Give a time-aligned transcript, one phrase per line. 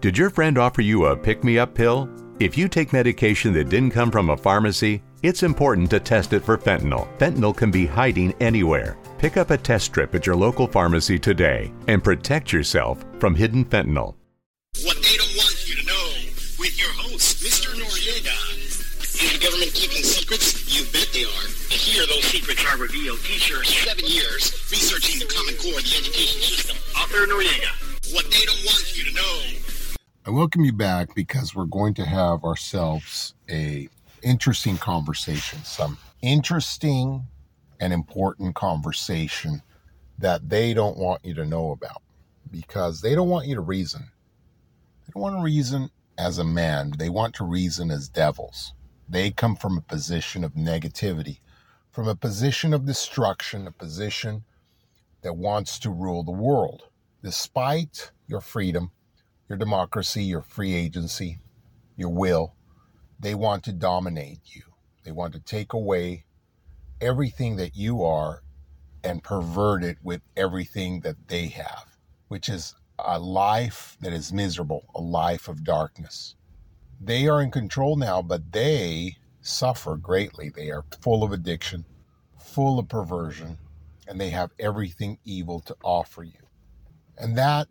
[0.00, 2.08] Did your friend offer you a pick me up pill?
[2.38, 6.44] If you take medication that didn't come from a pharmacy, it's important to test it
[6.44, 7.08] for fentanyl.
[7.18, 8.96] Fentanyl can be hiding anywhere.
[9.18, 13.64] Pick up a test strip at your local pharmacy today and protect yourself from hidden
[13.64, 14.14] fentanyl.
[14.84, 16.08] What they don't want you to know
[16.60, 17.74] with your host, Mr.
[17.74, 18.38] Noriega.
[19.02, 20.62] Is the government keeping secrets?
[20.70, 21.46] You bet they are.
[21.74, 23.18] Here those secrets are revealed.
[23.24, 26.76] Teacher, seven years researching the Common Core, the education system.
[26.94, 28.14] Author Noriega.
[28.14, 29.58] What they don't want you to know.
[30.28, 33.88] I welcome you back because we're going to have ourselves a
[34.22, 37.26] interesting conversation, some interesting
[37.80, 39.62] and important conversation
[40.18, 42.02] that they don't want you to know about
[42.50, 44.02] because they don't want you to reason.
[45.06, 45.88] They don't want to reason
[46.18, 46.92] as a man.
[46.98, 48.74] They want to reason as devils.
[49.08, 51.38] They come from a position of negativity,
[51.90, 54.44] from a position of destruction, a position
[55.22, 56.82] that wants to rule the world.
[57.22, 58.90] Despite your freedom,
[59.48, 61.40] your democracy, your free agency,
[61.96, 62.54] your will.
[63.18, 64.62] They want to dominate you.
[65.04, 66.24] They want to take away
[67.00, 68.42] everything that you are
[69.02, 71.96] and pervert it with everything that they have,
[72.28, 76.34] which is a life that is miserable, a life of darkness.
[77.00, 80.50] They are in control now, but they suffer greatly.
[80.50, 81.84] They are full of addiction,
[82.38, 83.58] full of perversion,
[84.08, 86.48] and they have everything evil to offer you.
[87.16, 87.68] And that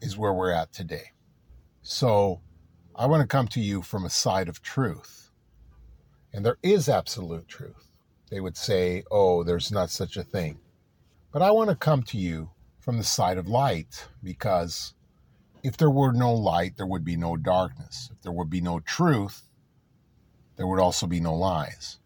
[0.00, 1.12] is where we're at today.
[1.82, 2.40] So
[2.94, 5.30] I want to come to you from a side of truth.
[6.32, 7.88] And there is absolute truth.
[8.30, 10.60] They would say, oh, there's not such a thing.
[11.32, 14.94] But I want to come to you from the side of light because
[15.62, 18.10] if there were no light, there would be no darkness.
[18.12, 19.48] If there would be no truth,
[20.56, 21.98] there would also be no lies.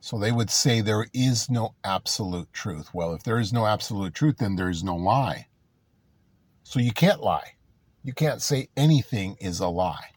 [0.00, 2.94] So they would say there is no absolute truth.
[2.94, 5.47] Well, if there is no absolute truth, then there is no lie.
[6.68, 7.54] So you can't lie.
[8.04, 10.10] You can't say anything is a lie.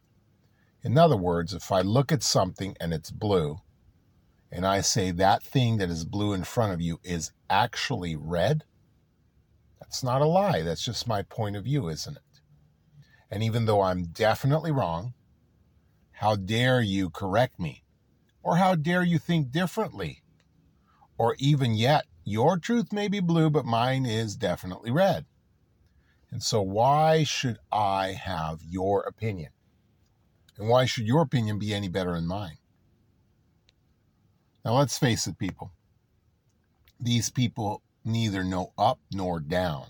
[0.84, 3.62] In other words, if I look at something and it's blue,
[4.52, 8.66] and I say that thing that is blue in front of you is actually red,
[9.80, 10.62] that's not a lie.
[10.62, 12.42] That's just my point of view, isn't it?
[13.30, 15.14] And even though I'm definitely wrong,
[16.12, 17.86] how dare you correct me?
[18.44, 20.22] Or how dare you think differently?
[21.18, 25.26] Or even yet, your truth may be blue, but mine is definitely red.
[26.31, 29.52] And so, why should I have your opinion?
[30.58, 32.58] And why should your opinion be any better than mine?
[34.64, 35.72] Now, let's face it, people.
[37.00, 39.88] These people neither know up nor down.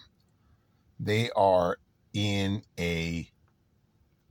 [1.00, 1.78] They are
[2.14, 3.30] in a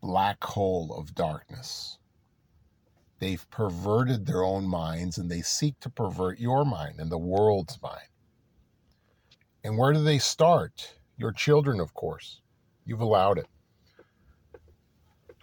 [0.00, 1.98] black hole of darkness.
[3.18, 7.80] They've perverted their own minds and they seek to pervert your mind and the world's
[7.82, 8.08] mind.
[9.62, 10.99] And where do they start?
[11.20, 12.40] Your children, of course.
[12.86, 13.46] You've allowed it.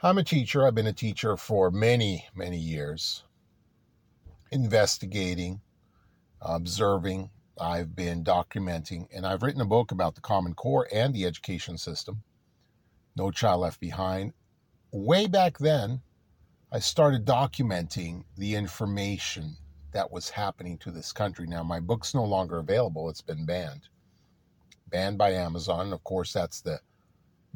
[0.01, 0.65] I'm a teacher.
[0.65, 3.23] I've been a teacher for many, many years,
[4.51, 5.61] investigating,
[6.41, 7.29] observing.
[7.61, 11.77] I've been documenting, and I've written a book about the Common Core and the education
[11.77, 12.23] system.
[13.15, 14.33] No Child Left Behind.
[14.91, 16.01] Way back then,
[16.71, 19.57] I started documenting the information
[19.91, 21.45] that was happening to this country.
[21.45, 23.89] Now, my book's no longer available, it's been banned
[24.90, 25.94] banned by Amazon.
[25.94, 26.80] Of course, that's the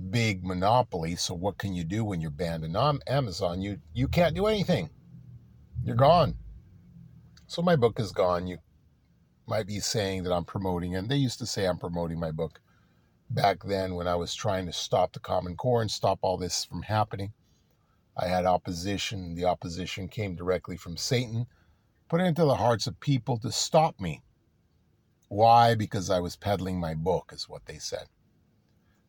[0.09, 1.16] big monopoly.
[1.16, 3.62] So what can you do when you're banned on Amazon?
[3.62, 4.90] You you can't do anything.
[5.84, 6.38] You're gone.
[7.47, 8.47] So my book is gone.
[8.47, 8.58] You
[9.47, 11.09] might be saying that I'm promoting it.
[11.09, 12.62] They used to say I'm promoting my book
[13.30, 16.66] back then when I was trying to stop the Common Core and stop all this
[16.66, 17.34] from happening.
[18.18, 19.36] I had opposition.
[19.36, 21.48] The opposition came directly from Satan,
[22.10, 24.22] put it into the hearts of people to stop me.
[25.31, 25.75] Why?
[25.75, 28.07] Because I was peddling my book, is what they said.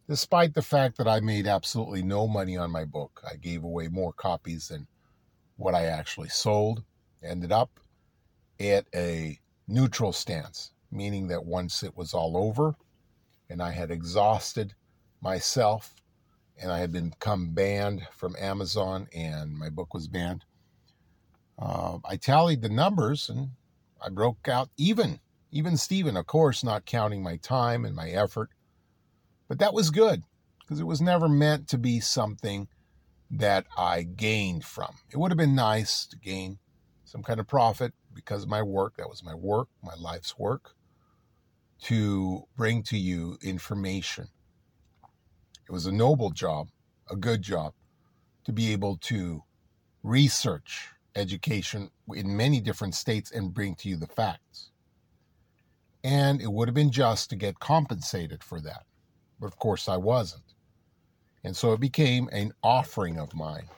[0.09, 3.89] Despite the fact that I made absolutely no money on my book, I gave away
[3.89, 4.87] more copies than
[5.57, 6.85] what I actually sold.
[7.25, 7.81] Ended up
[8.61, 12.77] at a neutral stance, meaning that once it was all over
[13.51, 14.75] and I had exhausted
[15.21, 15.97] myself
[16.57, 20.45] and I had become banned from Amazon and my book was banned,
[21.59, 23.51] uh, I tallied the numbers and
[24.01, 25.19] I broke out even
[25.53, 28.51] even Stephen, of course, not counting my time and my effort.
[29.49, 30.23] But that was good
[30.61, 32.69] because it was never meant to be something
[33.31, 34.95] that I gained from.
[35.11, 36.59] It would have been nice to gain
[37.05, 38.97] some kind of profit because of my work.
[38.97, 40.75] That was my work, my life's work,
[41.83, 44.29] to bring to you information.
[45.69, 46.69] It was a noble job,
[47.11, 47.75] a good job,
[48.45, 49.43] to be able to
[50.03, 54.72] research education in many different states and bring to you the facts.
[56.05, 58.85] And it would have been just to get compensated for that.
[59.39, 60.55] But of course, I wasn't.
[61.45, 63.69] And so it became an offering of mine.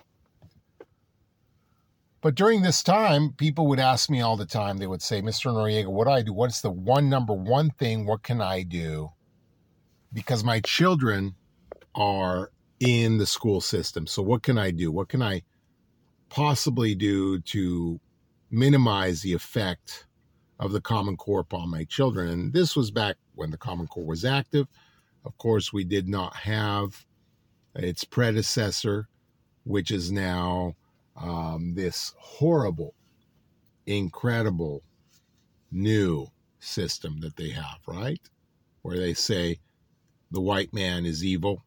[2.20, 5.52] But during this time, people would ask me all the time, they would say, Mr.
[5.52, 6.32] Noriega, what do I do?
[6.32, 8.06] What's the one number one thing?
[8.06, 9.12] What can I do?
[10.10, 11.34] Because my children
[11.94, 12.50] are
[12.80, 14.06] in the school system.
[14.06, 14.90] So what can I do?
[14.90, 15.42] What can I
[16.30, 18.00] possibly do to
[18.50, 20.06] minimize the effect
[20.58, 22.28] of the Common Core upon my children?
[22.28, 24.66] And this was back when the Common Core was active.
[25.24, 27.06] Of course, we did not have
[27.74, 29.08] its predecessor,
[29.64, 30.76] which is now
[31.16, 32.94] um, this horrible,
[33.86, 34.82] incredible
[35.70, 36.26] new
[36.60, 38.20] system that they have, right?
[38.82, 39.58] Where they say
[40.30, 41.64] the white man is evil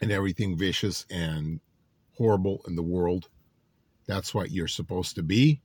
[0.00, 1.60] and everything vicious and
[2.16, 3.28] horrible in the world.
[4.06, 5.60] That's what you're supposed to be.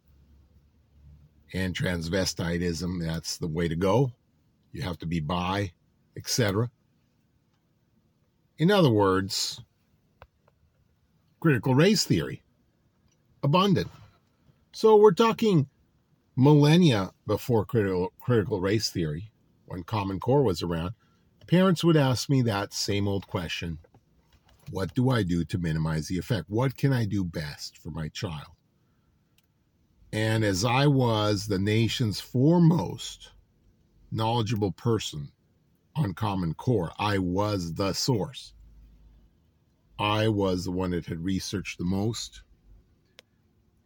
[1.53, 4.13] And transvestitism, that's the way to go.
[4.71, 5.74] You have to be bi,
[6.15, 6.69] etc.
[8.57, 9.62] In other words,
[11.39, 12.42] critical race theory,
[13.44, 13.89] abundant.
[14.71, 15.68] So we're talking
[16.36, 19.31] millennia before critical, critical race theory,
[19.65, 20.94] when Common Core was around.
[21.48, 23.80] Parents would ask me that same old question
[24.69, 26.50] what do I do to minimize the effect?
[26.50, 28.48] What can I do best for my child?
[30.13, 33.31] And as I was the nation's foremost
[34.11, 35.31] knowledgeable person
[35.95, 38.53] on Common Core, I was the source.
[39.97, 42.41] I was the one that had researched the most,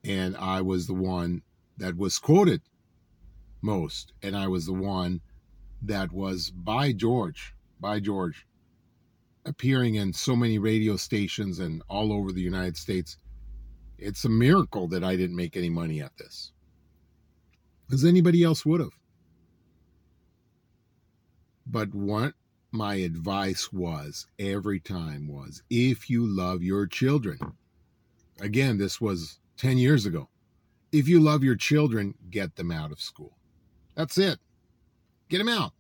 [0.04, 1.42] and I was the one
[1.78, 2.62] that was quoted
[3.62, 5.22] most, and I was the one
[5.82, 8.48] that was by George, by George,
[9.46, 13.18] appearing in so many radio stations and all over the United States.
[13.98, 16.52] It's a miracle that I didn't make any money at this.
[17.92, 18.98] As anybody else would have.
[21.68, 22.34] But what
[22.72, 27.40] my advice was every time was if you love your children,
[28.40, 30.30] again, this was 10 years ago.
[30.92, 33.38] If you love your children, get them out of school.
[33.96, 34.40] That's it.
[35.30, 35.74] Get them out.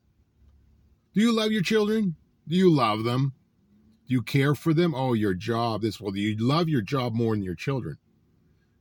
[1.14, 2.16] Do you love your children?
[2.48, 3.34] Do you love them?
[4.08, 4.94] Do you care for them?
[4.94, 6.00] Oh, your job, this.
[6.00, 7.98] Well, do you love your job more than your children?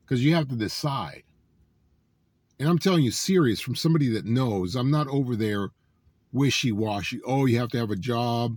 [0.05, 1.23] Because you have to decide.
[2.59, 5.71] And I'm telling you, serious, from somebody that knows, I'm not over there
[6.33, 7.21] wishy washy.
[7.27, 8.57] Oh, you have to have a job,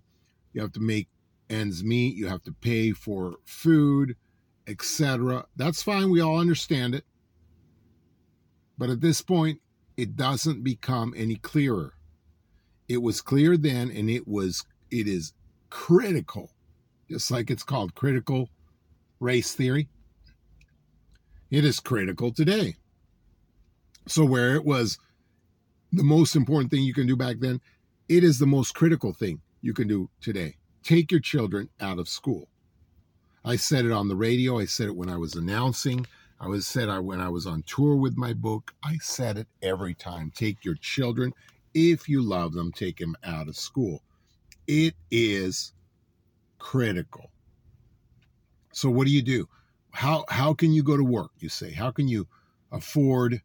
[0.54, 1.08] you have to make
[1.50, 4.16] ends meet, you have to pay for food,
[4.68, 5.46] etc.
[5.56, 6.12] That's fine.
[6.12, 7.06] We all understand it.
[8.78, 9.60] But at this point,
[9.96, 11.94] it doesn't become any clearer.
[12.88, 15.34] It was clear then, and it was it is
[15.70, 16.52] critical
[17.10, 18.50] just like it's called critical
[19.20, 19.90] race theory.
[21.50, 22.76] It is critical today.
[24.08, 24.98] So, where it was
[25.92, 27.62] the most important thing you can do back then,
[28.10, 30.56] it is the most critical thing you can do today.
[30.84, 32.48] Take your children out of school.
[33.44, 34.60] I said it on the radio.
[34.60, 36.06] I said it when I was announcing.
[36.39, 38.74] I was said I when I was on tour with my book.
[38.84, 40.32] I said it every time.
[40.36, 41.34] Take your children,
[41.74, 44.01] if you love them, take them out of school.
[44.68, 45.74] It is
[46.60, 47.32] critical.
[48.74, 49.48] So what do you do?
[49.98, 51.32] How how can you go to work?
[51.39, 52.27] You say, how can you
[52.72, 53.42] afford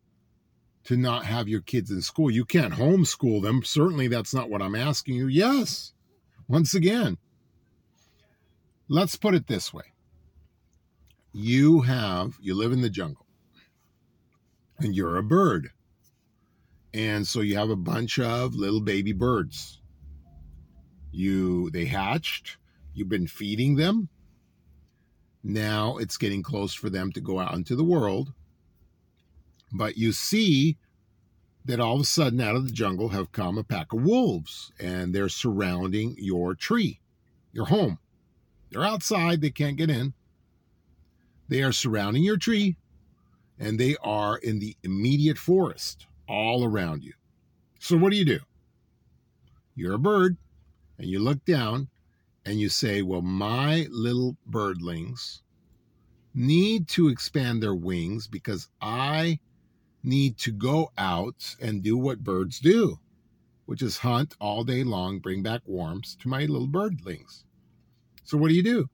[0.84, 2.30] to not have your kids in school?
[2.30, 3.62] You can't homeschool them.
[3.64, 5.28] Certainly that's not what I'm asking you.
[5.28, 5.94] Yes.
[6.48, 7.16] Once again,
[8.86, 9.94] let's put it this way.
[11.32, 13.24] You have you live in the jungle
[14.78, 15.70] and you're a bird.
[16.92, 19.80] And so you have a bunch of little baby birds.
[21.12, 22.58] You they hatched
[22.92, 24.10] You've been feeding them.
[25.42, 28.32] Now it's getting close for them to go out into the world.
[29.72, 30.76] But you see
[31.64, 34.72] that all of a sudden out of the jungle have come a pack of wolves
[34.78, 37.00] and they're surrounding your tree,
[37.52, 37.98] your home.
[38.70, 40.14] They're outside, they can't get in.
[41.48, 42.76] They are surrounding your tree
[43.58, 47.12] and they are in the immediate forest all around you.
[47.78, 48.40] So, what do you do?
[49.74, 50.36] You're a bird
[50.98, 51.88] and you look down
[52.44, 55.42] and you say, well, my little birdlings
[56.34, 59.38] need to expand their wings because I
[60.02, 62.98] need to go out and do what birds do,
[63.66, 67.44] which is hunt all day long, bring back worms to my little birdlings.
[68.24, 68.88] So what do you do?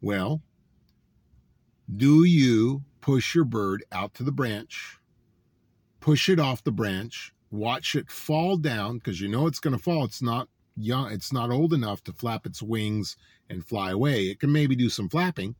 [0.00, 0.42] Well,
[1.94, 4.98] do you push your bird out to the branch,
[6.00, 9.82] push it off the branch, watch it fall down because you know it's going to
[9.82, 10.04] fall.
[10.04, 10.48] It's not
[10.82, 13.16] young, it's not old enough to flap its wings
[13.48, 14.24] and fly away.
[14.24, 15.54] It can maybe do some flapping,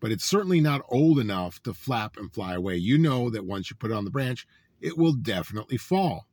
[0.00, 2.76] but it's certainly not old enough to flap and fly away.
[2.76, 4.46] You know that once you put it on the branch,
[4.80, 6.26] it will definitely fall.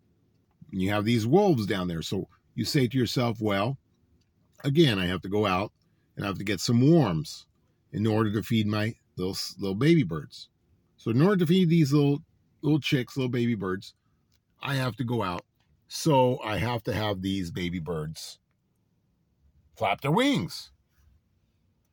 [0.71, 2.01] And you have these wolves down there.
[2.01, 3.77] So you say to yourself, well,
[4.63, 5.71] again, I have to go out
[6.15, 7.45] and I have to get some worms
[7.91, 10.49] in order to feed my little little baby birds.
[10.97, 12.21] So in order to feed these little
[12.61, 13.93] little chicks, little baby birds,
[14.61, 15.45] I have to go out.
[15.95, 18.39] So I have to have these baby birds
[19.77, 20.71] flap their wings.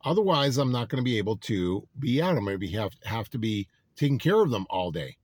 [0.03, 2.39] Otherwise, I'm not going to be able to be out.
[2.39, 5.19] I'm going to have, have to be taking care of them all day.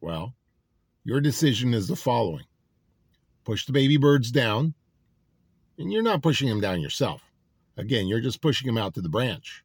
[0.00, 0.34] Well,
[1.04, 2.46] your decision is the following
[3.44, 4.72] push the baby birds down,
[5.76, 7.20] and you're not pushing them down yourself.
[7.76, 9.64] Again, you're just pushing them out to the branch.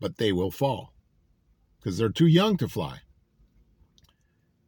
[0.00, 0.94] But they will fall
[1.78, 3.00] because they're too young to fly.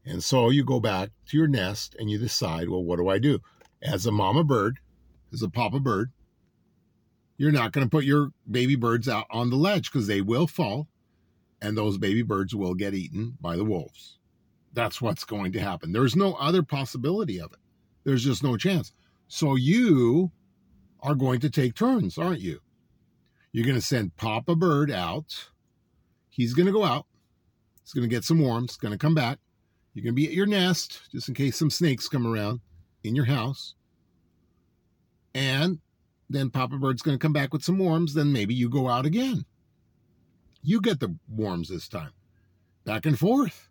[0.08, 3.18] And so you go back to your nest and you decide, well, what do I
[3.18, 3.40] do?
[3.82, 4.78] As a mama bird,
[5.34, 6.10] as a papa bird,
[7.36, 10.46] you're not going to put your baby birds out on the ledge because they will
[10.46, 10.88] fall
[11.60, 14.18] and those baby birds will get eaten by the wolves.
[14.72, 15.92] That's what's going to happen.
[15.92, 17.58] There's no other possibility of it.
[18.04, 18.94] There's just no chance.
[19.28, 20.32] So you
[21.00, 22.60] are going to take turns, aren't you?
[23.52, 25.50] You're going to send Papa Bird out.
[26.30, 27.04] He's going to go out.
[27.82, 29.38] He's going to get some worms, going to come back.
[29.98, 32.60] You're going to be at your nest just in case some snakes come around
[33.02, 33.74] in your house.
[35.34, 35.80] And
[36.30, 38.14] then Papa Bird's going to come back with some worms.
[38.14, 39.44] Then maybe you go out again.
[40.62, 42.12] You get the worms this time.
[42.84, 43.68] Back and forth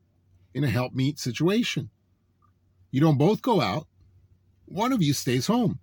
[0.53, 1.89] in a help meet situation.
[2.91, 3.87] You don't both go out,
[4.65, 5.79] one of you stays home.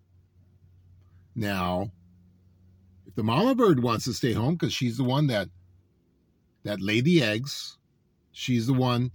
[1.34, 1.90] Now,
[3.06, 5.48] if the mama bird wants to stay home because she's the one that
[6.64, 7.78] that laid the eggs,
[8.32, 9.10] she's the one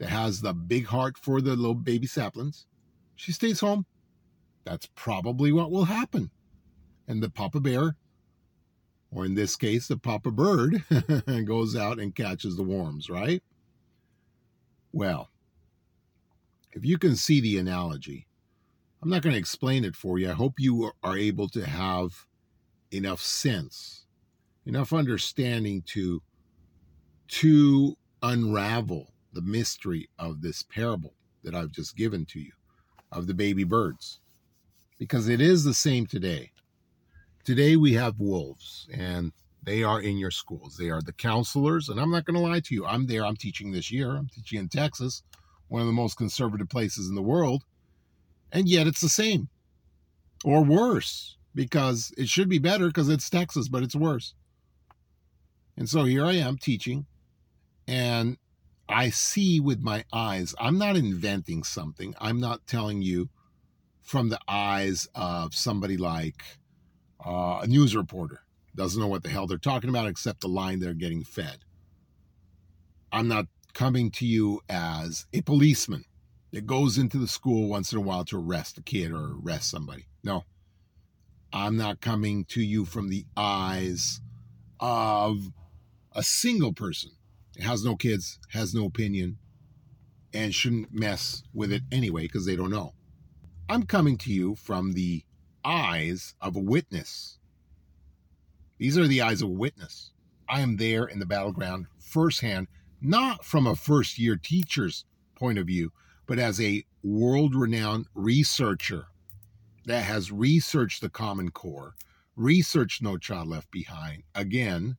[0.00, 2.66] that has the big heart for the little baby saplings,
[3.14, 3.84] she stays home.
[4.64, 6.30] That's probably what will happen.
[7.06, 7.96] And the papa bear,
[9.12, 10.82] or in this case, the papa bird,
[11.44, 13.42] goes out and catches the worms, right?
[14.90, 15.28] Well,
[16.72, 18.26] if you can see the analogy,
[19.02, 20.30] I'm not going to explain it for you.
[20.30, 22.26] I hope you are able to have
[22.90, 24.06] enough sense,
[24.64, 26.22] enough understanding to
[27.28, 32.52] to unravel the mystery of this parable that I've just given to you
[33.12, 34.20] of the baby birds.
[34.98, 36.52] Because it is the same today.
[37.44, 39.32] Today we have wolves and
[39.62, 40.76] they are in your schools.
[40.76, 41.88] They are the counselors.
[41.88, 42.86] And I'm not going to lie to you.
[42.86, 43.24] I'm there.
[43.24, 44.10] I'm teaching this year.
[44.10, 45.22] I'm teaching in Texas,
[45.68, 47.64] one of the most conservative places in the world.
[48.52, 49.48] And yet it's the same
[50.44, 54.34] or worse because it should be better because it's Texas, but it's worse.
[55.76, 57.06] And so here I am teaching,
[57.88, 58.36] and
[58.90, 60.54] I see with my eyes.
[60.58, 62.14] I'm not inventing something.
[62.20, 63.30] I'm not telling you
[64.02, 66.42] from the eyes of somebody like
[67.24, 68.40] uh, a news reporter
[68.74, 71.58] doesn't know what the hell they're talking about except the line they're getting fed.
[73.12, 76.04] I'm not coming to you as a policeman
[76.52, 79.70] that goes into the school once in a while to arrest a kid or arrest
[79.70, 80.06] somebody.
[80.24, 80.44] No,
[81.52, 84.20] I'm not coming to you from the eyes
[84.78, 85.52] of
[86.12, 87.12] a single person
[87.62, 89.38] has no kids, has no opinion,
[90.32, 92.94] and shouldn't mess with it anyway because they don't know.
[93.68, 95.24] I'm coming to you from the
[95.64, 97.38] eyes of a witness.
[98.78, 100.12] These are the eyes of a witness.
[100.48, 102.66] I am there in the battleground firsthand,
[103.00, 105.04] not from a first year teacher's
[105.36, 105.92] point of view,
[106.26, 109.06] but as a world renowned researcher
[109.86, 111.94] that has researched the Common Core,
[112.36, 114.96] researched No Child Left Behind again,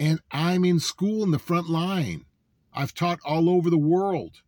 [0.00, 2.24] and I'm in school in the front line.
[2.72, 4.40] I've taught all over the world.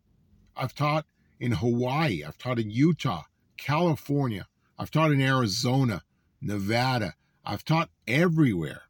[0.57, 1.05] I've taught
[1.39, 3.23] in Hawaii, I've taught in Utah,
[3.55, 4.47] California,
[4.79, 6.01] I've taught in Arizona,
[6.41, 7.13] Nevada,
[7.45, 8.81] I've taught everywhere.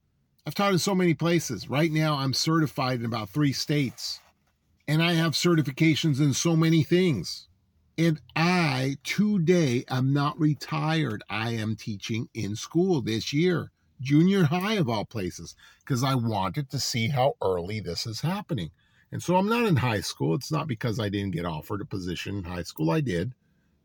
[0.45, 1.69] I've taught in so many places.
[1.69, 4.19] Right now, I'm certified in about three states,
[4.87, 7.47] and I have certifications in so many things.
[7.97, 11.23] And I today am not retired.
[11.29, 13.71] I am teaching in school this year,
[14.01, 18.71] junior high of all places, because I wanted to see how early this is happening.
[19.11, 20.33] And so I'm not in high school.
[20.35, 22.91] It's not because I didn't get offered a position in high school.
[22.91, 23.33] I did.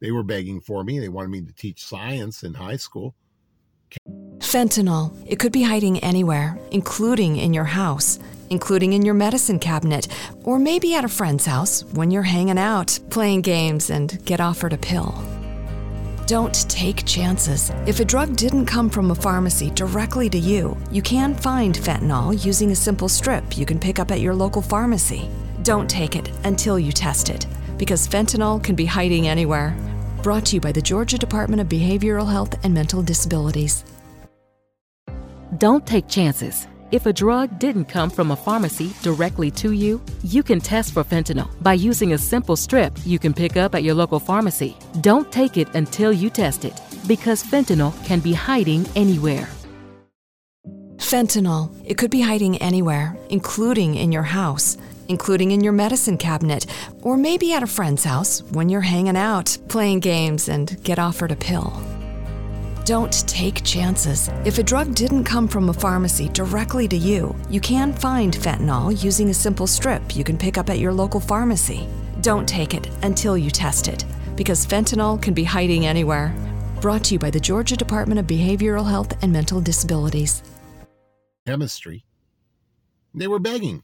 [0.00, 0.98] They were begging for me.
[0.98, 3.14] They wanted me to teach science in high school.
[4.38, 5.14] Fentanyl.
[5.26, 8.18] It could be hiding anywhere, including in your house
[8.50, 10.08] including in your medicine cabinet,
[10.44, 14.72] or maybe at a friend's house when you're hanging out, playing games, and get offered
[14.72, 15.14] a pill.
[16.28, 17.72] Don't take chances.
[17.86, 22.44] If a drug didn't come from a pharmacy directly to you, you can find fentanyl
[22.44, 25.30] using a simple strip you can pick up at your local pharmacy.
[25.62, 27.46] Don't take it until you test it,
[27.78, 29.74] because fentanyl can be hiding anywhere.
[30.22, 33.86] Brought to you by the Georgia Department of Behavioral Health and Mental Disabilities.
[35.56, 36.66] Don't take chances.
[36.90, 41.04] If a drug didn't come from a pharmacy directly to you, you can test for
[41.04, 44.74] fentanyl by using a simple strip you can pick up at your local pharmacy.
[45.02, 49.50] Don't take it until you test it, because fentanyl can be hiding anywhere.
[50.96, 51.70] Fentanyl.
[51.84, 54.78] It could be hiding anywhere, including in your house,
[55.08, 56.64] including in your medicine cabinet,
[57.02, 61.32] or maybe at a friend's house when you're hanging out, playing games, and get offered
[61.32, 61.70] a pill.
[62.88, 64.30] Don't take chances.
[64.46, 69.04] If a drug didn't come from a pharmacy directly to you, you can find fentanyl
[69.04, 71.86] using a simple strip you can pick up at your local pharmacy.
[72.22, 76.34] Don't take it until you test it, because fentanyl can be hiding anywhere.
[76.80, 80.42] Brought to you by the Georgia Department of Behavioral Health and Mental Disabilities.
[81.46, 82.06] Chemistry.
[83.12, 83.82] They were begging.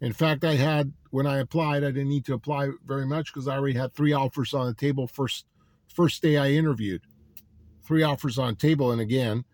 [0.00, 3.46] In fact, I had when I applied, I didn't need to apply very much because
[3.46, 5.44] I already had three offers on the table first
[5.86, 7.02] first day I interviewed
[7.84, 8.90] three offers on table.
[8.90, 9.44] And again,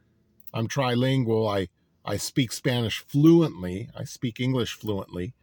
[0.55, 1.49] I'm trilingual.
[1.49, 1.69] I,
[2.05, 3.89] I speak Spanish fluently.
[3.97, 5.35] I speak English fluently.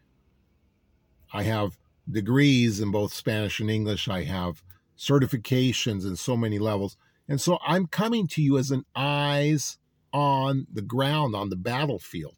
[1.33, 1.77] I have
[2.09, 4.07] degrees in both Spanish and English.
[4.07, 4.63] I have
[4.97, 6.97] certifications in so many levels.
[7.27, 9.77] And so I'm coming to you as an eyes
[10.13, 12.35] on the ground, on the battlefield.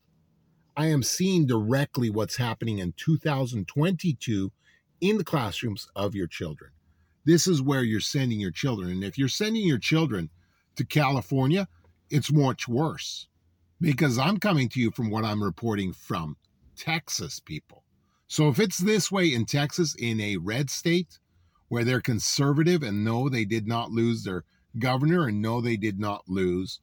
[0.76, 4.52] I am seeing directly what's happening in 2022
[5.02, 6.72] in the classrooms of your children.
[7.26, 8.90] This is where you're sending your children.
[8.90, 10.30] And if you're sending your children
[10.80, 11.68] to California,
[12.10, 13.28] it's much worse
[13.82, 16.38] because I'm coming to you from what I'm reporting from
[16.78, 17.84] Texas people.
[18.28, 21.20] So if it's this way in Texas, in a red state
[21.68, 24.46] where they're conservative and know they did not lose their
[24.78, 26.80] governor and know they did not lose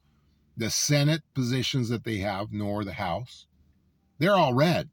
[0.59, 3.47] the Senate positions that they have, nor the House,
[4.19, 4.91] they're all red.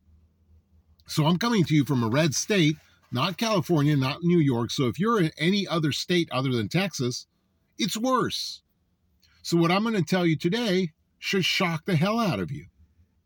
[1.08, 2.78] So I'm coming to you from a red state,
[3.12, 4.72] not California, not New York.
[4.72, 7.28] So if you're in any other state other than Texas,
[7.78, 8.62] it's worse.
[9.45, 12.67] So, what I'm going to tell you today should shock the hell out of you.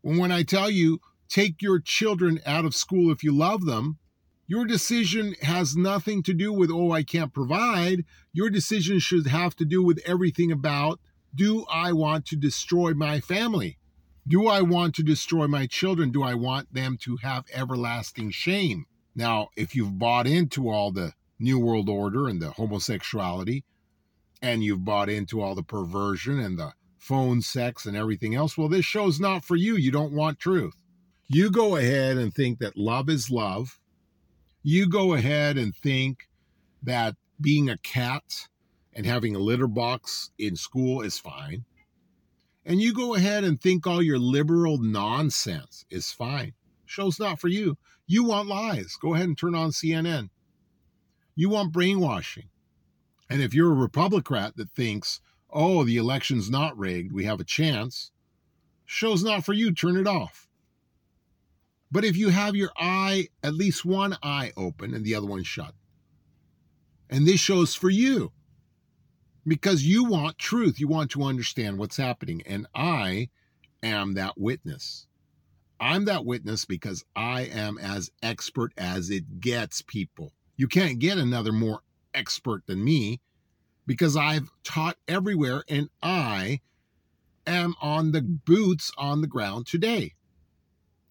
[0.02, 3.98] When I tell you, take your children out of school if you love them,
[4.48, 8.04] your decision has nothing to do with, oh, I can't provide.
[8.32, 10.98] Your decision should have to do with everything about,
[11.32, 13.78] do I want to destroy my family?
[14.26, 16.10] Do I want to destroy my children?
[16.10, 18.86] Do I want them to have everlasting shame?
[19.14, 23.64] Now, if you've bought into all the New World Order and the homosexuality,
[24.40, 28.68] and you've bought into all the perversion and the phone sex and everything else, well,
[28.68, 29.76] this show's not for you.
[29.76, 30.74] You don't want truth.
[31.28, 33.78] You go ahead and think that love is love.
[34.62, 36.28] You go ahead and think
[36.82, 38.48] that being a cat
[38.94, 41.64] and having a litter box in school is fine.
[42.64, 46.52] And you go ahead and think all your liberal nonsense is fine.
[46.84, 47.78] Show's not for you.
[48.06, 48.96] You want lies.
[49.00, 50.30] Go ahead and turn on CNN.
[51.34, 52.48] You want brainwashing.
[53.30, 57.44] And if you're a Republican that thinks, oh, the election's not rigged, we have a
[57.44, 58.10] chance,
[58.84, 60.48] show's not for you, turn it off.
[61.90, 65.42] But if you have your eye, at least one eye open and the other one
[65.42, 65.74] shut,
[67.10, 68.32] and this show's for you
[69.46, 72.42] because you want truth, you want to understand what's happening.
[72.46, 73.30] And I
[73.82, 75.06] am that witness.
[75.80, 80.32] I'm that witness because I am as expert as it gets, people.
[80.56, 81.80] You can't get another more
[82.18, 83.20] expert than me
[83.86, 86.60] because I've taught everywhere and I
[87.46, 90.14] am on the boots on the ground today.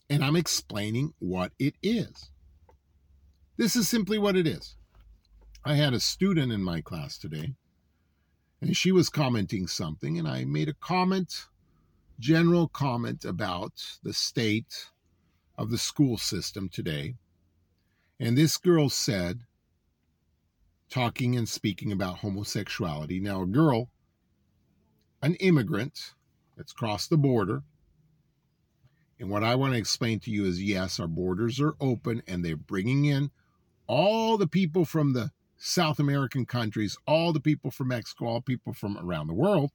[0.09, 2.29] And I'm explaining what it is.
[3.57, 4.75] This is simply what it is.
[5.65, 7.55] I had a student in my class today,
[8.61, 11.47] and she was commenting something, and I made a comment,
[12.19, 14.91] general comment about the state
[15.57, 17.15] of the school system today.
[18.19, 19.41] And this girl said,
[20.89, 23.19] talking and speaking about homosexuality.
[23.19, 23.89] Now, a girl,
[25.21, 26.13] an immigrant
[26.55, 27.63] that's crossed the border,
[29.19, 32.45] and what I want to explain to you is yes, our borders are open and
[32.45, 33.31] they're bringing in
[33.87, 38.73] all the people from the South American countries, all the people from Mexico, all people
[38.73, 39.71] from around the world.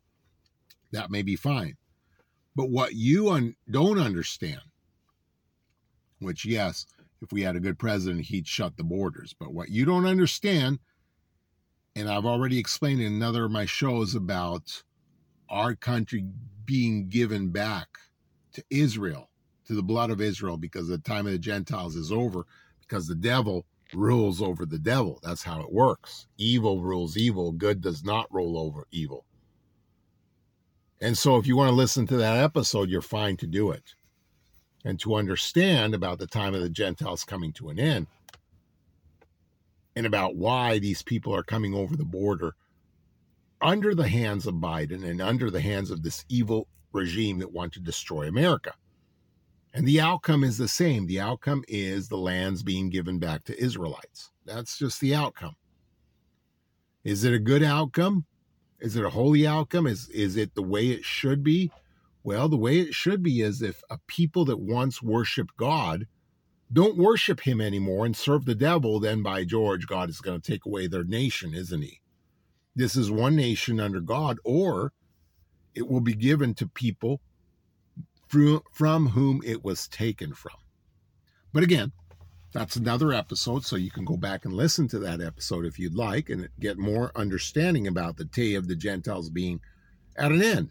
[0.93, 1.77] That may be fine.
[2.55, 4.61] But what you un- don't understand,
[6.21, 6.87] which, yes,
[7.21, 9.35] if we had a good president, he'd shut the borders.
[9.39, 10.79] But what you don't understand
[11.95, 14.83] and I've already explained in another of my shows about
[15.49, 16.25] our country
[16.65, 17.89] being given back
[18.55, 19.29] to Israel,
[19.67, 22.47] to the blood of Israel, because the time of the Gentiles is over,
[22.81, 25.21] because the devil rules over the devil.
[25.23, 26.27] That's how it works.
[26.39, 29.25] Evil rules evil, good does not roll over evil.
[31.01, 33.95] And so, if you want to listen to that episode, you're fine to do it.
[34.85, 38.07] And to understand about the time of the Gentiles coming to an end
[39.97, 42.55] and about why these people are coming over the border
[43.61, 47.73] under the hands of Biden and under the hands of this evil regime that want
[47.75, 48.75] to destroy America.
[49.75, 51.07] And the outcome is the same.
[51.07, 54.31] The outcome is the lands being given back to Israelites.
[54.45, 55.57] That's just the outcome.
[57.05, 58.27] Is it a good outcome?
[58.81, 59.87] Is it a holy outcome?
[59.87, 61.71] Is, is it the way it should be?
[62.25, 66.07] Well, the way it should be is if a people that once worshiped God
[66.73, 70.53] don't worship him anymore and serve the devil, then by George, God is going to
[70.53, 72.01] take away their nation, isn't he?
[72.75, 74.93] This is one nation under God, or
[75.75, 77.21] it will be given to people
[78.73, 80.57] from whom it was taken from.
[81.53, 81.93] But again,
[82.53, 85.95] that's another episode, so you can go back and listen to that episode if you'd
[85.95, 89.61] like and get more understanding about the day of the Gentiles being
[90.17, 90.71] at an end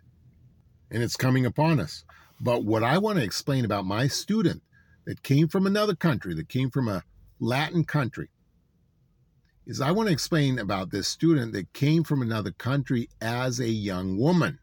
[0.92, 2.04] and it's coming upon us.
[2.40, 4.62] But what I want to explain about my student
[5.06, 7.04] that came from another country, that came from a
[7.40, 8.30] Latin country,
[9.66, 13.70] is I want to explain about this student that came from another country as a
[13.70, 14.60] young woman,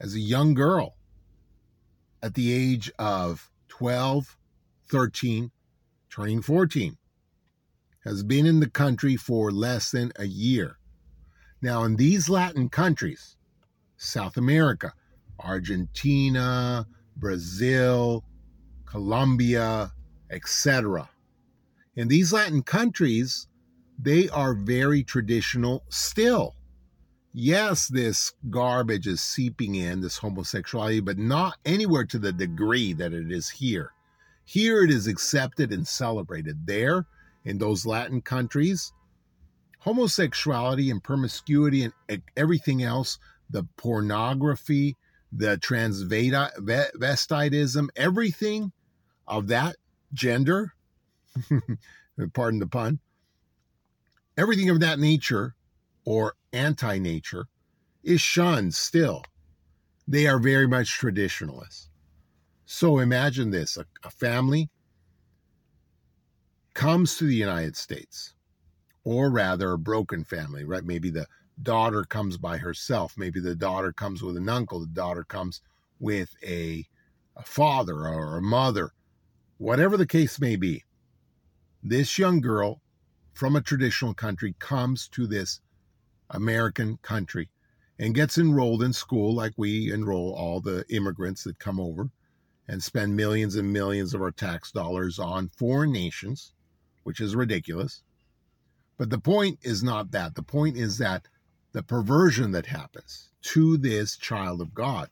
[0.00, 0.94] as a young girl
[2.22, 4.36] at the age of 12,
[4.88, 5.50] 13,
[6.10, 6.96] turning 14,
[8.04, 10.76] has been in the country for less than a year.
[11.60, 13.36] Now, in these Latin countries,
[13.96, 14.92] South America,
[15.38, 18.24] Argentina, Brazil,
[18.92, 19.90] Colombia,
[20.30, 21.10] etc.
[21.96, 23.48] In these Latin countries,
[23.98, 26.54] they are very traditional still
[27.32, 33.12] yes, this garbage is seeping in, this homosexuality, but not anywhere to the degree that
[33.12, 33.92] it is here.
[34.44, 36.66] Here it is accepted and celebrated.
[36.66, 37.06] There,
[37.44, 38.92] in those Latin countries,
[39.78, 41.92] homosexuality and promiscuity and
[42.36, 43.18] everything else,
[43.50, 44.96] the pornography,
[45.32, 48.72] the transvestitism, everything
[49.26, 49.76] of that
[50.12, 50.72] gender,
[52.32, 52.98] pardon the pun,
[54.36, 55.54] everything of that nature
[56.04, 57.46] or anti nature
[58.02, 59.22] is shunned still.
[60.08, 61.88] They are very much traditionalists.
[62.66, 64.70] So imagine this a, a family
[66.74, 68.34] comes to the United States,
[69.04, 70.84] or rather, a broken family, right?
[70.84, 71.26] Maybe the
[71.62, 73.14] daughter comes by herself.
[73.16, 74.80] Maybe the daughter comes with an uncle.
[74.80, 75.60] The daughter comes
[76.00, 76.84] with a,
[77.36, 78.92] a father or a mother.
[79.58, 80.84] Whatever the case may be,
[81.82, 82.80] this young girl
[83.32, 85.60] from a traditional country comes to this
[86.30, 87.48] American country
[87.98, 92.10] and gets enrolled in school like we enroll all the immigrants that come over
[92.66, 96.52] and spend millions and millions of our tax dollars on foreign nations,
[97.04, 98.02] which is ridiculous.
[98.98, 100.34] But the point is not that.
[100.34, 101.28] The point is that
[101.72, 105.10] the perversion that happens to this child of God,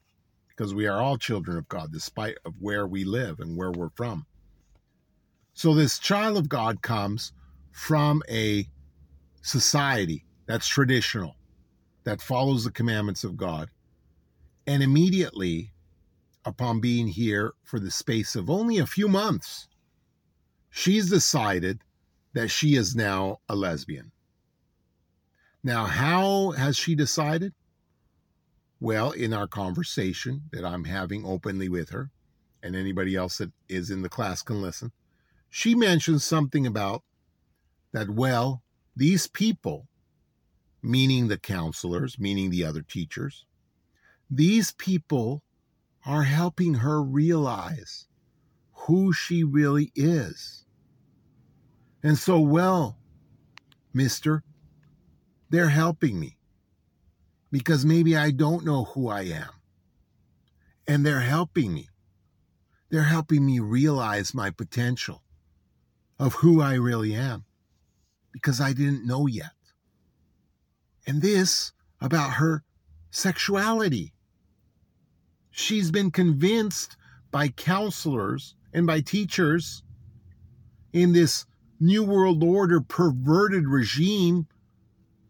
[0.49, 3.91] because we are all children of God, despite of where we live and where we're
[3.91, 4.27] from.
[5.61, 7.35] So this child of God comes
[7.71, 8.67] from a
[9.43, 11.37] society that's traditional,
[12.05, 13.69] that follows the commandments of God.
[14.67, 15.75] And immediately,
[16.47, 19.69] upon being here for the space of only a few months,
[20.71, 21.83] she's decided
[22.33, 24.13] that she is now a lesbian.
[25.63, 27.53] Now, how has she decided?
[28.81, 32.11] Well, in our conversation that I'm having openly with her,
[32.63, 34.93] and anybody else that is in the class can listen,
[35.51, 37.03] she mentions something about
[37.93, 38.63] that, well,
[38.97, 39.89] these people
[40.83, 43.45] meaning the counselors, meaning the other teachers.
[44.31, 45.43] These people
[46.07, 48.07] are helping her realize
[48.73, 50.65] who she really is.
[52.03, 52.97] And so, well,
[53.93, 54.43] mister,
[55.51, 56.39] they're helping me
[57.53, 59.51] because maybe I don't know who I am.
[60.87, 61.89] And they're helping me.
[62.89, 65.23] They're helping me realize my potential
[66.21, 67.45] of who I really am
[68.31, 69.51] because I didn't know yet
[71.11, 72.63] and this about her
[73.11, 74.13] sexuality.
[75.51, 76.97] She's been convinced
[77.33, 79.83] by counselors and by teachers
[80.93, 81.47] in this
[81.81, 84.47] New World Order perverted regime,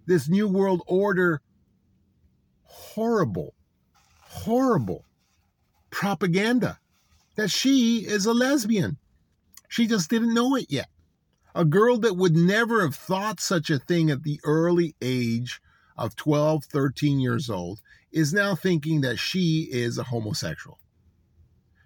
[0.06, 1.40] this New World Order
[2.64, 3.54] horrible,
[4.22, 5.06] horrible
[5.90, 6.78] propaganda
[7.36, 8.98] that she is a lesbian.
[9.70, 10.88] She just didn't know it yet.
[11.54, 15.62] A girl that would never have thought such a thing at the early age
[15.96, 17.80] of 12, 13 years old
[18.10, 20.80] is now thinking that she is a homosexual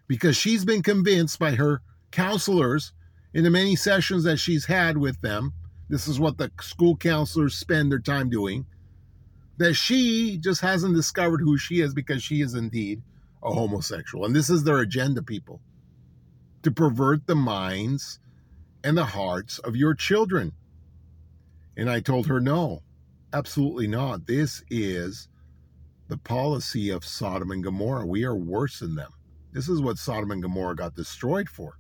[0.09, 2.93] because she's been convinced by her counselors
[3.35, 5.53] in the many sessions that she's had with them,
[5.91, 8.65] this is what the school counselors spend their time doing,
[9.59, 13.03] that she just hasn't discovered who she is because she is indeed
[13.43, 14.25] a homosexual.
[14.25, 15.61] And this is their agenda, people
[16.65, 18.19] to pervert the minds
[18.83, 20.53] and the hearts of your children.
[21.77, 22.83] And I told her, no,
[23.33, 24.27] absolutely not.
[24.27, 25.29] This is
[26.09, 28.07] the policy of Sodom and Gomorrah.
[28.07, 29.13] We are worse than them.
[29.53, 31.79] This is what Sodom and Gomorrah got destroyed for.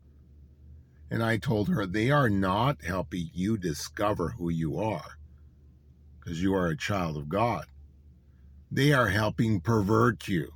[1.10, 5.18] And I told her, they are not helping you discover who you are
[6.18, 7.66] because you are a child of God.
[8.70, 10.50] They are helping pervert you.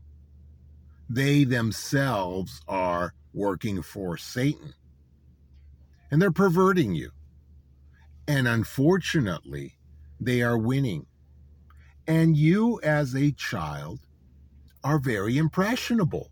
[1.09, 4.75] They themselves are working for Satan.
[6.11, 7.11] And they're perverting you.
[8.27, 9.79] And unfortunately,
[10.21, 11.07] they are winning.
[12.07, 14.01] And you, as a child,
[14.83, 16.31] are very impressionable.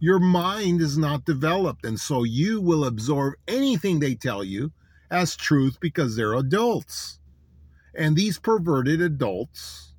[0.00, 4.72] Your mind is not developed, and so you will absorb anything they tell you
[5.10, 7.18] as truth because they're adults.
[7.94, 9.94] And these perverted adults,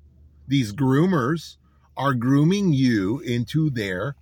[0.48, 1.56] these groomers,
[1.96, 4.16] are grooming you into their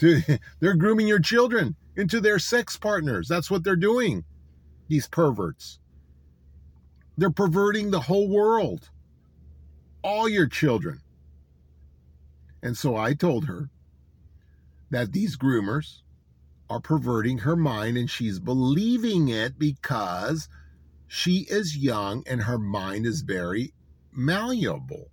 [0.00, 0.20] to,
[0.60, 3.28] they're grooming your children into their sex partners.
[3.28, 4.24] That's what they're doing.
[4.88, 5.78] These perverts.
[7.16, 8.90] They're perverting the whole world
[10.02, 11.00] all your children.
[12.62, 13.70] And so I told her
[14.90, 16.00] that these groomers
[16.68, 20.48] are perverting her mind and she's believing it because
[21.06, 23.72] she is young and her mind is very
[24.12, 25.08] malleable.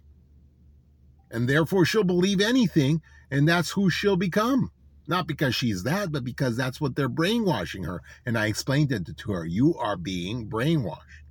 [1.31, 4.71] And therefore she'll believe anything and that's who she'll become.
[5.07, 8.01] Not because she's that, but because that's what they're brainwashing her.
[8.25, 9.45] And I explained it to her.
[9.45, 11.23] You are being brainwashed.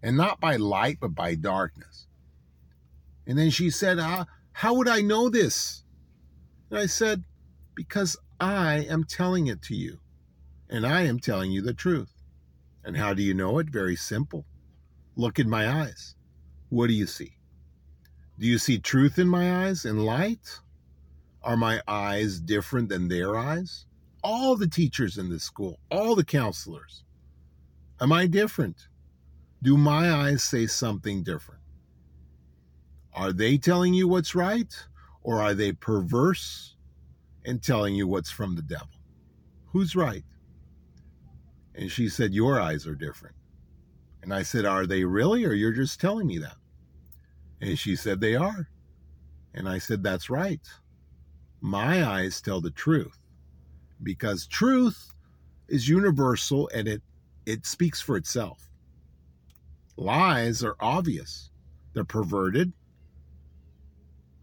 [0.00, 2.06] And not by light, but by darkness.
[3.26, 5.82] And then she said, uh, How would I know this?
[6.70, 7.24] And I said,
[7.74, 9.98] Because I am telling it to you.
[10.70, 12.12] And I am telling you the truth.
[12.84, 13.68] And how do you know it?
[13.68, 14.46] Very simple.
[15.16, 16.14] Look in my eyes.
[16.68, 17.32] What do you see?
[18.38, 20.60] Do you see truth in my eyes and light?
[21.48, 23.86] Are my eyes different than their eyes?
[24.22, 27.04] All the teachers in this school, all the counselors.
[28.02, 28.76] Am I different?
[29.62, 31.62] Do my eyes say something different?
[33.14, 34.70] Are they telling you what's right?
[35.22, 36.76] Or are they perverse
[37.46, 39.00] and telling you what's from the devil?
[39.68, 40.24] Who's right?
[41.74, 43.36] And she said, Your eyes are different.
[44.22, 45.46] And I said, Are they really?
[45.46, 46.56] Or you're just telling me that?
[47.62, 48.68] And she said, They are.
[49.54, 50.60] And I said, That's right.
[51.60, 53.18] My eyes tell the truth
[54.02, 55.12] because truth
[55.68, 57.02] is universal and it,
[57.46, 58.68] it speaks for itself.
[59.96, 61.50] Lies are obvious,
[61.92, 62.72] they're perverted,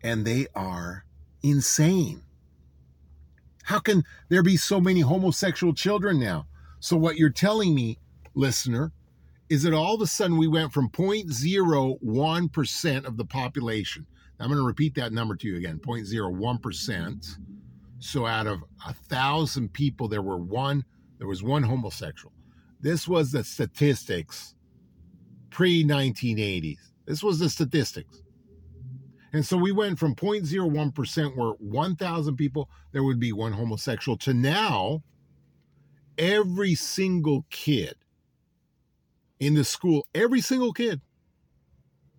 [0.04, 1.06] and they are
[1.42, 2.24] insane.
[3.64, 6.46] How can there be so many homosexual children now?
[6.80, 7.98] So, what you're telling me,
[8.36, 8.92] listener,
[9.50, 14.06] is that all of a sudden we went from 0.01% of the population.
[14.40, 17.38] I'm going to repeat that number to you again 0.01%.
[18.00, 20.84] So, out of a thousand people, there were one,
[21.18, 22.34] there was one homosexual.
[22.82, 24.56] This was the statistics
[25.50, 26.78] pre 1980s.
[27.06, 28.22] This was the statistics.
[29.32, 34.34] And so we went from 0.01% where 1,000 people, there would be one homosexual, to
[34.34, 35.04] now
[36.18, 37.96] every single kid
[39.40, 41.02] in the school, every single kid,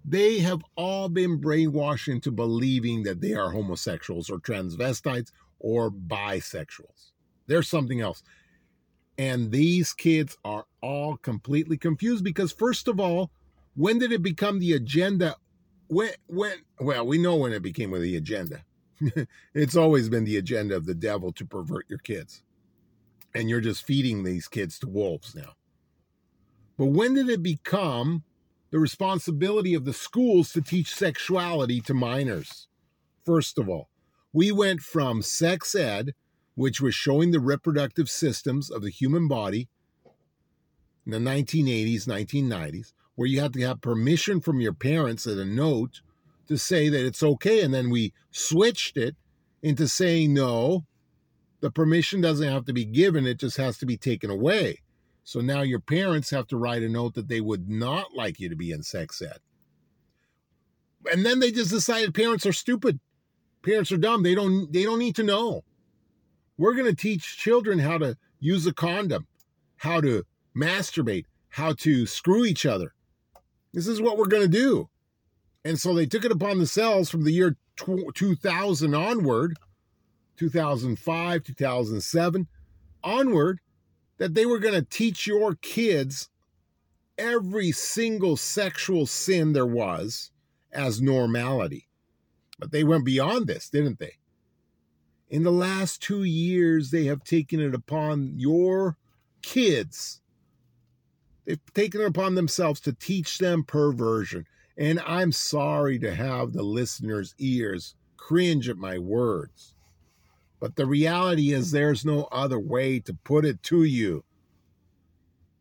[0.07, 7.11] they have all been brainwashed into believing that they are homosexuals or transvestites or bisexuals.
[7.49, 8.23] There's something else.
[9.19, 13.31] And these kids are all completely confused because, first of all,
[13.75, 15.37] when did it become the agenda
[15.89, 18.65] when when well we know when it became the agenda
[19.55, 22.43] it's always been the agenda of the devil to pervert your kids
[23.35, 25.53] and you're just feeding these kids to wolves now
[26.77, 28.25] but when did it become
[28.71, 32.69] the responsibility of the schools to teach sexuality to minors
[33.25, 33.89] first of all
[34.33, 36.15] we went from sex ed
[36.55, 39.69] which was showing the reproductive systems of the human body
[41.05, 45.45] in the 1980s 1990s where you had to have permission from your parents at a
[45.45, 46.03] note
[46.47, 47.63] to say that it's okay.
[47.63, 49.17] And then we switched it
[49.63, 50.85] into saying, no,
[51.61, 54.83] the permission doesn't have to be given, it just has to be taken away.
[55.27, 58.49] So now your parents have to write a note that they would not like you
[58.49, 59.41] to be in sex ed.
[61.13, 63.01] And then they just decided parents are stupid.
[63.63, 64.23] Parents are dumb.
[64.23, 65.65] They don't they don't need to know.
[66.57, 69.27] We're going to teach children how to use a condom,
[69.77, 70.25] how to
[70.57, 72.95] masturbate, how to screw each other,
[73.77, 74.89] this is what we're going to do.
[75.63, 79.59] And so they took it upon themselves from the year 2000 onward,
[80.39, 82.47] 2005, 2007
[83.05, 83.61] onward,
[84.19, 86.29] that they were going to teach your kids
[87.19, 90.31] every single sexual sin there was
[90.73, 91.89] as normality.
[92.59, 94.15] But they went beyond this, didn't they?
[95.29, 98.97] In the last two years, they have taken it upon your
[99.43, 100.21] kids.
[101.45, 104.47] They've taken it upon themselves to teach them perversion.
[104.77, 109.76] And I'm sorry to have the listeners' ears cringe at my words.
[110.59, 114.25] But the reality is, there's no other way to put it to you.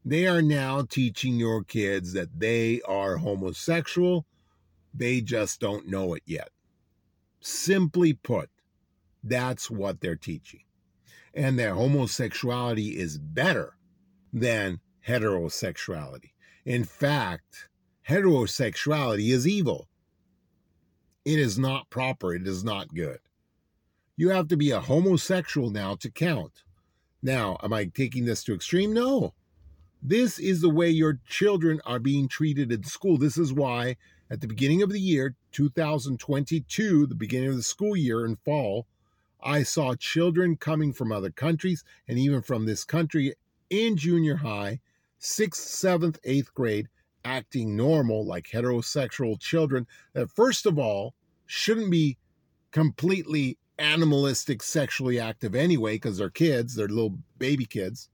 [0.05, 4.25] They are now teaching your kids that they are homosexual.
[4.93, 6.49] They just don't know it yet.
[7.41, 8.49] Simply put,
[9.23, 10.62] that's what they're teaching.
[11.34, 13.75] And that homosexuality is better
[14.31, 16.31] than heterosexuality.
[16.65, 17.67] In fact,
[18.08, 19.89] heterosexuality is evil.
[21.25, 22.34] It is not proper.
[22.34, 23.19] It is not good.
[24.17, 26.63] You have to be a homosexual now to count.
[27.21, 28.93] Now, am I taking this to extreme?
[28.93, 29.34] No.
[30.01, 33.17] This is the way your children are being treated in school.
[33.17, 33.97] This is why
[34.30, 38.88] at the beginning of the year 2022, the beginning of the school year in fall,
[39.43, 43.36] I saw children coming from other countries and even from this country
[43.69, 44.80] in junior high,
[45.19, 46.88] sixth, seventh, eighth grade,
[47.25, 52.17] acting normal like heterosexual children that, first of all, shouldn't be
[52.71, 58.09] completely animalistic, sexually active anyway, because they're kids, they're little baby kids.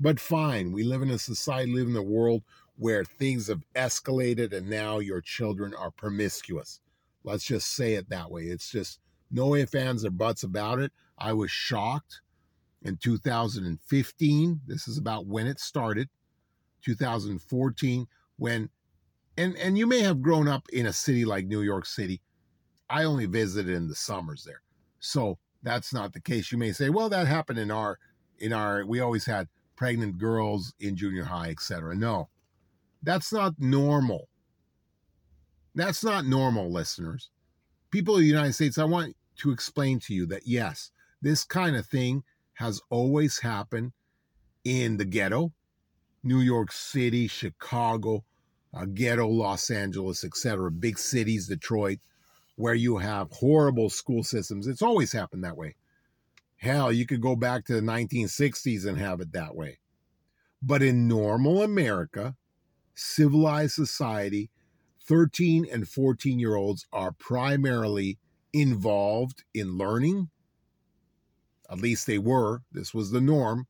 [0.00, 2.42] But fine, we live in a society, live in a world
[2.76, 6.80] where things have escalated and now your children are promiscuous.
[7.22, 8.44] Let's just say it that way.
[8.44, 8.98] It's just
[9.30, 10.92] no ifs, ands, or buts about it.
[11.18, 12.20] I was shocked
[12.82, 14.60] in 2015.
[14.66, 16.08] This is about when it started.
[16.84, 18.68] 2014, when
[19.36, 22.20] and and you may have grown up in a city like New York City.
[22.90, 24.60] I only visited in the summers there.
[25.04, 26.50] So that's not the case.
[26.50, 27.98] You may say, well, that happened in our
[28.38, 31.94] in our we always had pregnant girls in junior high, etc.
[31.94, 32.28] No,
[33.02, 34.28] that's not normal.
[35.74, 37.30] That's not normal, listeners.
[37.90, 40.90] People of the United States, I want to explain to you that yes,
[41.20, 42.22] this kind of thing
[42.54, 43.92] has always happened
[44.64, 45.52] in the ghetto,
[46.22, 48.24] New York City, Chicago,
[48.72, 51.98] uh, ghetto, Los Angeles, etc., big cities, Detroit,
[52.56, 54.66] where you have horrible school systems.
[54.66, 55.76] It's always happened that way.
[56.56, 59.78] Hell, you could go back to the 1960s and have it that way.
[60.62, 62.36] But in normal America,
[62.94, 64.50] civilized society,
[65.06, 68.18] 13 and 14 year olds are primarily
[68.52, 70.30] involved in learning.
[71.70, 72.62] At least they were.
[72.72, 73.66] This was the norm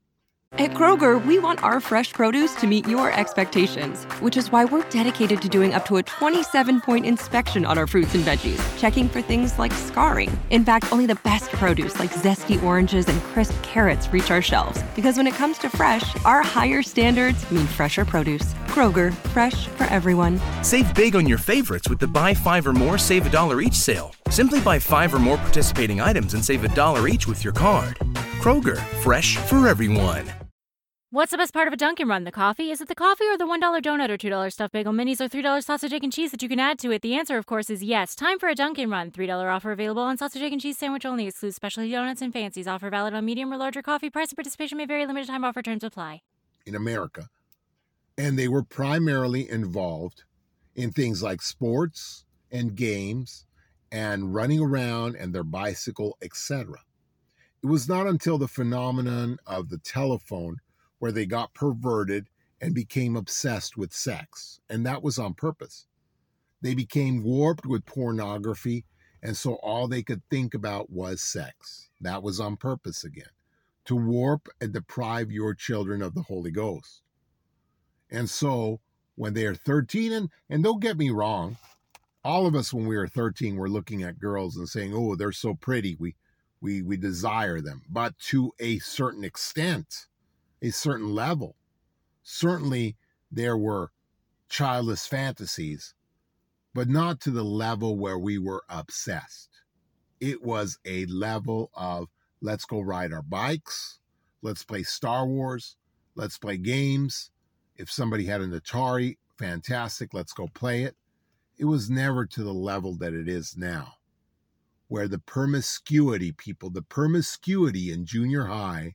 [0.58, 4.88] at Kroger, we want our fresh produce to meet your expectations, which is why we're
[4.88, 9.08] dedicated to doing up to a 27 point inspection on our fruits and veggies, checking
[9.08, 10.30] for things like scarring.
[10.50, 14.80] In fact, only the best produce like zesty oranges and crisp carrots reach our shelves.
[14.94, 18.54] Because when it comes to fresh, our higher standards mean fresher produce.
[18.68, 20.40] Kroger, fresh for everyone.
[20.62, 23.74] Save big on your favorites with the Buy Five or More Save a Dollar Each
[23.74, 24.14] sale.
[24.30, 27.98] Simply buy five or more participating items and save a dollar each with your card.
[28.40, 30.43] Kroger, fresh for everyone.
[31.14, 32.24] What's the best part of a Dunkin' Run?
[32.24, 32.72] The coffee?
[32.72, 35.62] Is it the coffee or the $1 donut or $2 stuffed bagel minis or $3
[35.62, 37.02] sausage, egg, and cheese that you can add to it?
[37.02, 38.16] The answer, of course, is yes.
[38.16, 39.12] Time for a Dunkin' Run.
[39.12, 41.28] $3 offer available on sausage, egg, and cheese sandwich only.
[41.28, 42.66] Excludes specialty donuts and fancies.
[42.66, 44.10] Offer valid on medium or larger coffee.
[44.10, 45.06] Price and participation may vary.
[45.06, 46.22] Limited time offer terms apply.
[46.66, 47.28] In America.
[48.18, 50.24] And they were primarily involved
[50.74, 53.46] in things like sports and games
[53.92, 56.74] and running around and their bicycle, etc.
[57.62, 60.56] It was not until the phenomenon of the telephone
[61.04, 62.30] where they got perverted
[62.62, 64.60] and became obsessed with sex.
[64.70, 65.86] And that was on purpose.
[66.62, 68.86] They became warped with pornography,
[69.22, 71.90] and so all they could think about was sex.
[72.00, 73.28] That was on purpose again,
[73.84, 77.02] to warp and deprive your children of the Holy Ghost.
[78.10, 78.80] And so
[79.14, 81.58] when they are 13, and, and don't get me wrong,
[82.24, 85.32] all of us when we were 13 were looking at girls and saying, oh, they're
[85.32, 85.98] so pretty.
[86.00, 86.16] We
[86.62, 87.82] we we desire them.
[87.90, 90.06] But to a certain extent,
[90.64, 91.56] a certain level.
[92.22, 92.96] Certainly,
[93.30, 93.92] there were
[94.48, 95.94] childless fantasies,
[96.72, 99.50] but not to the level where we were obsessed.
[100.20, 102.08] It was a level of
[102.40, 103.98] let's go ride our bikes,
[104.40, 105.76] let's play Star Wars,
[106.14, 107.30] let's play games.
[107.76, 110.96] If somebody had an Atari, fantastic, let's go play it.
[111.58, 113.96] It was never to the level that it is now,
[114.88, 118.94] where the promiscuity, people, the promiscuity in junior high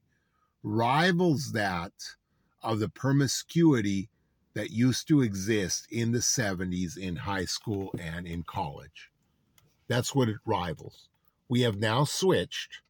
[0.64, 1.94] rivals that
[2.62, 4.10] of the promiscuity
[4.54, 9.10] that used to exist in the 70s in high school and in college.
[9.88, 11.10] That's what it rivals.
[11.48, 12.82] We have now switched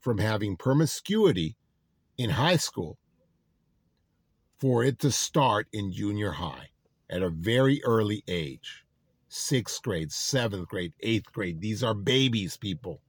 [0.00, 1.56] from having promiscuity
[2.18, 2.98] in high school
[4.58, 6.70] for it to start in junior high
[7.10, 8.84] at a very early age
[9.28, 11.60] sixth grade, seventh grade, eighth grade.
[11.60, 13.00] These are babies, people,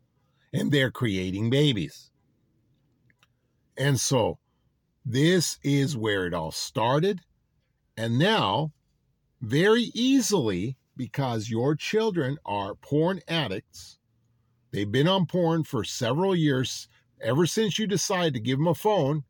[0.51, 2.09] and they're creating babies.
[3.77, 4.39] And so
[5.05, 7.21] this is where it all started.
[7.97, 8.71] And now,
[9.41, 13.99] very easily, because your children are porn addicts,
[14.71, 16.87] they've been on porn for several years,
[17.21, 19.23] ever since you decide to give them a phone,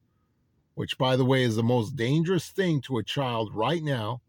[0.75, 4.21] which, by the way, is the most dangerous thing to a child right now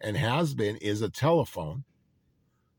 [0.00, 1.84] and has been, is a telephone.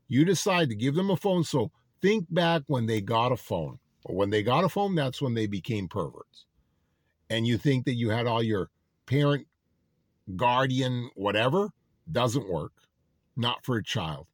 [0.06, 1.44] You decide to give them a phone.
[1.44, 1.70] So
[2.00, 5.34] think back when they got a phone, or when they got a phone, that's when
[5.34, 6.46] they became perverts.
[7.30, 8.70] And you think that you had all your
[9.06, 9.46] parent,
[10.36, 11.70] guardian, whatever,
[12.10, 12.72] doesn't work.
[13.36, 14.26] Not for a child.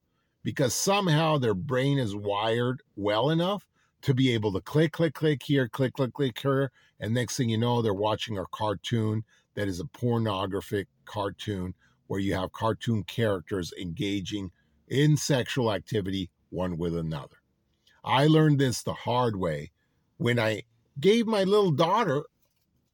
[0.43, 3.67] Because somehow their brain is wired well enough
[4.03, 6.71] to be able to click, click, click here, click, click, click here.
[7.01, 9.25] And next thing you know, they're watching a cartoon
[9.55, 11.75] that is a pornographic cartoon
[12.07, 14.51] where you have cartoon characters engaging
[14.89, 17.37] in sexual activity one with another.
[18.05, 19.73] I learned this the hard way
[20.19, 20.63] when I
[21.01, 22.25] gave my little daughter,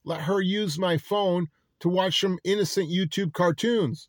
[0.04, 1.48] let her use my phone
[1.80, 4.08] to watch some innocent YouTube cartoons.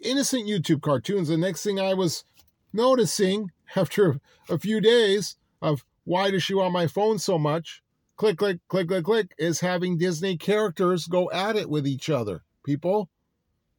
[0.00, 1.28] Innocent YouTube cartoons.
[1.28, 2.24] The next thing I was
[2.72, 7.82] noticing after a few days of why does she want my phone so much?
[8.16, 12.42] Click, click, click, click, click is having Disney characters go at it with each other,
[12.64, 13.08] people.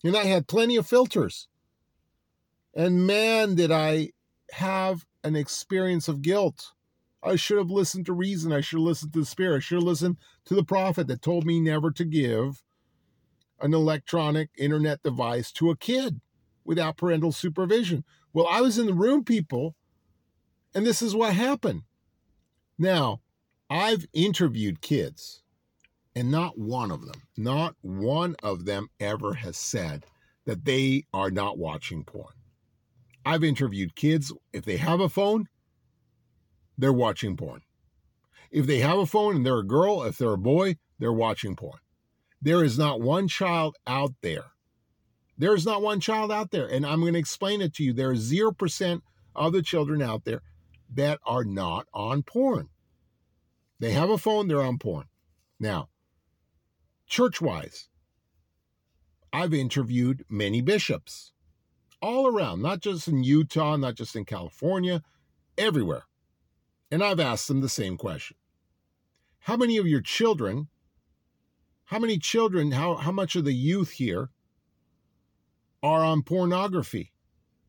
[0.03, 1.47] And I had plenty of filters.
[2.73, 4.09] And man, did I
[4.51, 6.71] have an experience of guilt.
[7.25, 8.53] I should have listened to reason.
[8.53, 9.57] I should have listened to the spirit.
[9.57, 12.63] I should have listened to the prophet that told me never to give
[13.59, 16.21] an electronic internet device to a kid
[16.63, 18.03] without parental supervision.
[18.31, 19.75] Well, I was in the room, people,
[20.73, 21.83] and this is what happened.
[22.77, 23.21] Now,
[23.69, 25.41] I've interviewed kids,
[26.15, 30.05] and not one of them, not one of them ever has said
[30.45, 32.33] that they are not watching porn.
[33.25, 35.47] I've interviewed kids, if they have a phone,
[36.77, 37.61] they're watching porn.
[38.51, 41.55] If they have a phone and they're a girl, if they're a boy, they're watching
[41.55, 41.79] porn.
[42.41, 44.45] There is not one child out there.
[45.37, 46.67] There is not one child out there.
[46.67, 47.93] And I'm going to explain it to you.
[47.93, 49.01] There is 0%
[49.35, 50.41] of the children out there
[50.93, 52.69] that are not on porn.
[53.79, 55.05] They have a phone, they're on porn.
[55.59, 55.89] Now,
[57.07, 57.89] church wise,
[59.33, 61.33] I've interviewed many bishops
[62.01, 65.01] all around, not just in Utah, not just in California,
[65.57, 66.03] everywhere.
[66.91, 68.37] And I've asked them the same question
[69.39, 70.67] How many of your children,
[71.85, 74.29] how many children, how, how much of the youth here
[75.81, 77.11] are on pornography?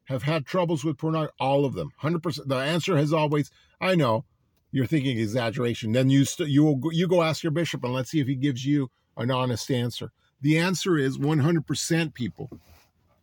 [0.04, 1.34] Have had troubles with pornography?
[1.40, 2.46] All of them, 100%.
[2.46, 3.50] The answer has always,
[3.80, 4.24] I know,
[4.70, 5.92] you're thinking exaggeration.
[5.92, 8.36] Then you st- you will, you go ask your bishop and let's see if he
[8.36, 10.12] gives you an honest answer.
[10.40, 12.50] The answer is 100% people.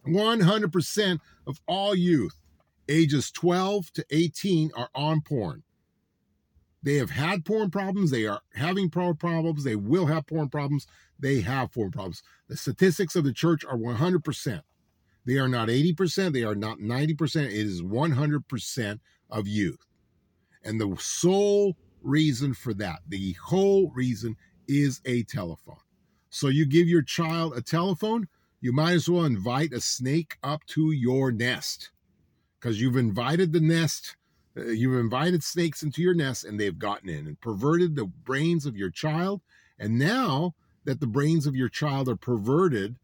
[0.06, 2.36] 100% of all youth
[2.89, 5.64] ages 12 to 18 are on porn.
[6.84, 8.11] They have had porn problems.
[8.11, 9.63] They are having porn problems.
[9.63, 10.86] They will have porn problems.
[11.17, 12.21] They have porn problems.
[12.49, 14.61] The statistics of the church are 100%.
[15.25, 16.34] They are not 80%.
[16.34, 17.45] They are not 90%.
[17.45, 19.86] It is 100% of youth.
[20.63, 24.36] And the sole reason for that, the whole reason
[24.67, 25.77] is a telephone.
[26.29, 28.27] So you give your child a telephone,
[28.59, 31.91] you might as well invite a snake up to your nest
[32.59, 34.15] because you've invited the nest,
[34.58, 38.66] Uh, you've invited snakes into your nest and they've gotten in and perverted the brains
[38.66, 39.41] of your child.
[39.80, 42.95] And now that the brains of your child are perverted,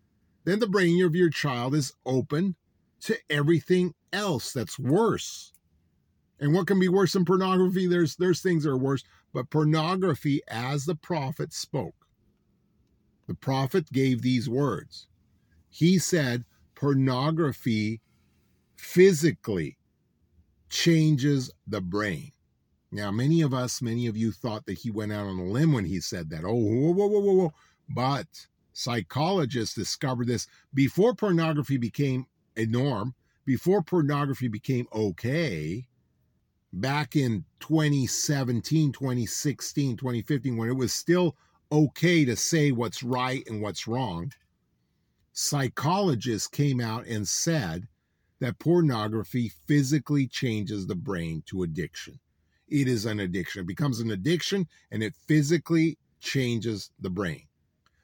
[0.43, 2.55] then the brain of your child is open
[3.01, 5.53] to everything else that's worse.
[6.39, 7.87] And what can be worse than pornography?
[7.87, 12.07] There's there's things that are worse, but pornography as the prophet spoke.
[13.27, 15.07] The prophet gave these words.
[15.69, 16.45] He said
[16.75, 18.01] pornography
[18.75, 19.77] physically
[20.69, 22.31] changes the brain.
[22.91, 25.73] Now, many of us, many of you thought that he went out on a limb
[25.73, 26.43] when he said that.
[26.43, 27.53] Oh, whoa, whoa, whoa, whoa, whoa.
[27.89, 28.27] But
[28.73, 32.25] psychologists discovered this before pornography became
[32.57, 33.13] a norm,
[33.45, 35.87] before pornography became okay,
[36.73, 41.35] back in 2017, 2016, 2015, when it was still
[41.71, 44.31] okay to say what's right and what's wrong
[45.39, 47.87] psychologists came out and said
[48.39, 52.19] that pornography physically changes the brain to addiction.
[52.67, 53.61] It is an addiction.
[53.61, 57.43] It becomes an addiction and it physically changes the brain.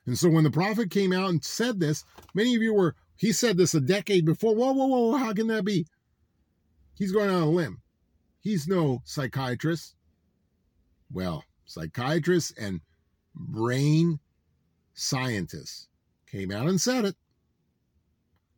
[0.05, 3.31] And so when the prophet came out and said this, many of you were, he
[3.31, 4.55] said this a decade before.
[4.55, 5.87] Whoa, whoa, whoa, how can that be?
[6.95, 7.81] He's going on a limb.
[8.39, 9.95] He's no psychiatrist.
[11.11, 12.81] Well, psychiatrists and
[13.33, 14.19] brain
[14.93, 15.87] scientists
[16.29, 17.15] came out and said it.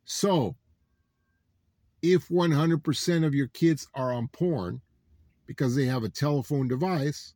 [0.04, 0.56] So,
[2.02, 4.80] if 100% of your kids are on porn
[5.46, 7.34] because they have a telephone device,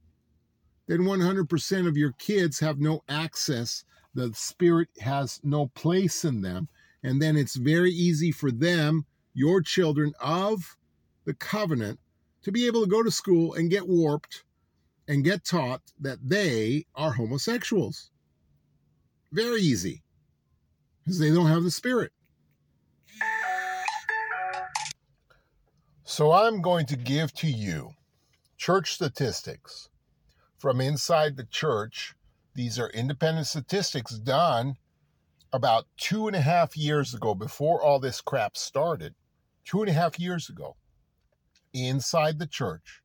[0.86, 3.84] then 100% of your kids have no access.
[4.14, 6.68] The Spirit has no place in them.
[7.02, 9.04] And then it's very easy for them,
[9.34, 10.76] your children of
[11.24, 11.98] the covenant,
[12.42, 14.44] to be able to go to school and get warped
[15.08, 18.10] and get taught that they are homosexuals.
[19.32, 20.02] Very easy
[21.02, 22.12] because they don't have the Spirit.
[26.04, 27.90] So I'm going to give to you
[28.56, 29.88] church statistics
[30.58, 32.14] from inside the church.
[32.54, 34.74] These are independent statistics done
[35.52, 39.14] about two and a half years ago, before all this crap started.
[39.64, 40.76] Two and a half years ago,
[41.72, 43.00] inside the church,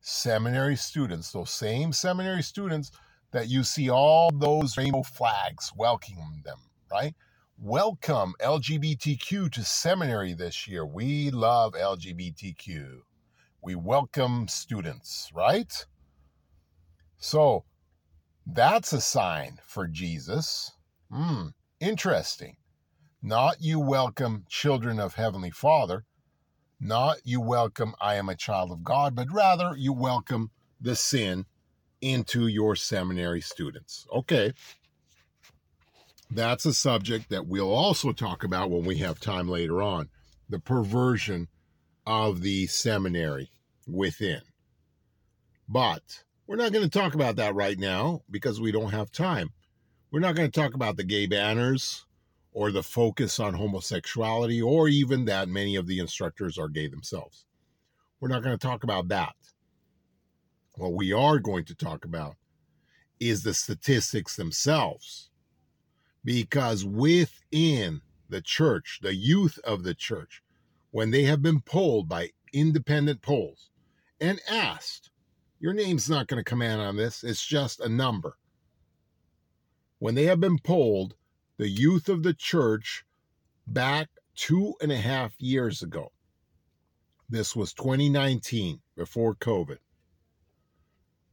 [0.00, 2.90] seminary students, those same seminary students
[3.32, 6.58] that you see all those rainbow flags welcoming them,
[6.92, 7.14] right?
[7.60, 10.84] Welcome LGBTQ to seminary this year.
[10.84, 12.98] We love LGBTQ.
[13.62, 15.72] We welcome students, right?
[17.16, 17.64] So
[18.44, 20.72] that's a sign for Jesus.
[21.10, 21.48] Hmm,
[21.78, 22.56] interesting.
[23.22, 26.04] Not you welcome children of Heavenly Father,
[26.80, 30.50] not you welcome I am a child of God, but rather you welcome
[30.80, 31.46] the sin
[32.00, 34.06] into your seminary students.
[34.12, 34.52] Okay.
[36.34, 40.08] That's a subject that we'll also talk about when we have time later on
[40.48, 41.46] the perversion
[42.04, 43.50] of the seminary
[43.86, 44.40] within.
[45.68, 49.50] But we're not going to talk about that right now because we don't have time.
[50.10, 52.04] We're not going to talk about the gay banners
[52.52, 57.46] or the focus on homosexuality or even that many of the instructors are gay themselves.
[58.18, 59.34] We're not going to talk about that.
[60.74, 62.34] What we are going to talk about
[63.20, 65.30] is the statistics themselves
[66.24, 70.42] because within the church, the youth of the church,
[70.90, 73.70] when they have been polled by independent polls
[74.20, 75.10] and asked,
[75.60, 78.36] your name's not going to come in on this, it's just a number.
[79.98, 81.14] When they have been polled,
[81.56, 83.04] the youth of the church
[83.66, 86.12] back two and a half years ago,
[87.28, 89.78] this was 2019 before COVID,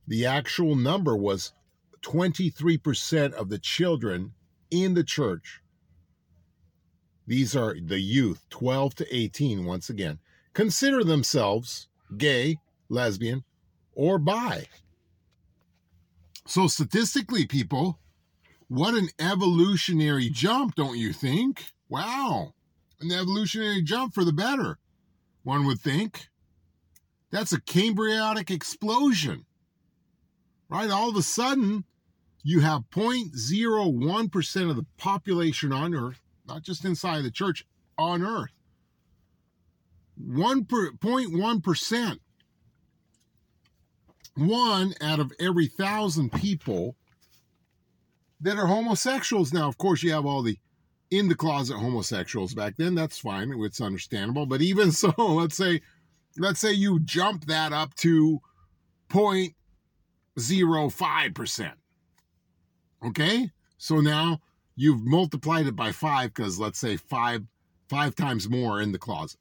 [0.08, 1.54] the actual number was
[2.02, 4.34] 23% of the children
[4.72, 5.62] in the church,
[7.28, 10.20] these are the youth, 12 to 18, once again,
[10.54, 12.58] consider themselves gay,
[12.90, 13.44] lesbian,
[13.94, 14.66] or bi.
[16.48, 18.00] So, statistically, people,
[18.68, 21.66] what an evolutionary jump, don't you think?
[21.88, 22.54] Wow,
[23.00, 24.78] an evolutionary jump for the better,
[25.44, 26.28] one would think.
[27.30, 29.46] That's a Cambriotic explosion,
[30.70, 30.90] right?
[30.90, 31.86] All of a sudden,
[32.44, 37.66] you have 0.01% of the population on earth, not just inside the church,
[37.98, 38.52] on earth.
[40.20, 42.20] 1.1%.
[44.36, 46.96] One out of every thousand people
[48.40, 49.54] that are homosexuals.
[49.54, 50.58] Now, of course, you have all the
[51.12, 52.96] in the closet homosexuals back then.
[52.96, 53.54] That's fine.
[53.58, 54.46] It's understandable.
[54.46, 55.82] But even so, let's say,
[56.38, 58.40] let's say you jump that up to
[59.10, 61.74] 0.05%.
[63.04, 63.52] Okay?
[63.78, 64.42] So now
[64.76, 67.44] you've multiplied it by five because let's say five
[67.90, 69.40] five times more in the closet.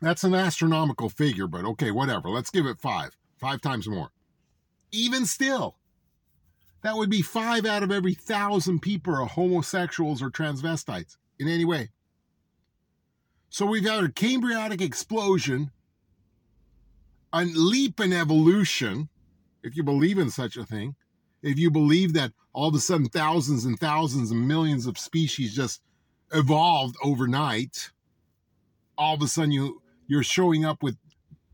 [0.00, 2.28] That's an astronomical figure, but okay, whatever.
[2.28, 3.16] Let's give it five.
[3.38, 4.10] Five times more.
[4.92, 5.76] Even still,
[6.82, 11.64] that would be five out of every thousand people are homosexuals or transvestites in any
[11.64, 11.90] way.
[13.50, 15.70] So we've had a Cambriotic explosion,
[17.32, 19.08] a leap in evolution,
[19.62, 20.94] if you believe in such a thing,
[21.42, 25.54] if you believe that all of a sudden thousands and thousands and millions of species
[25.54, 25.80] just
[26.32, 27.90] evolved overnight,
[28.96, 30.96] all of a sudden you you're showing up with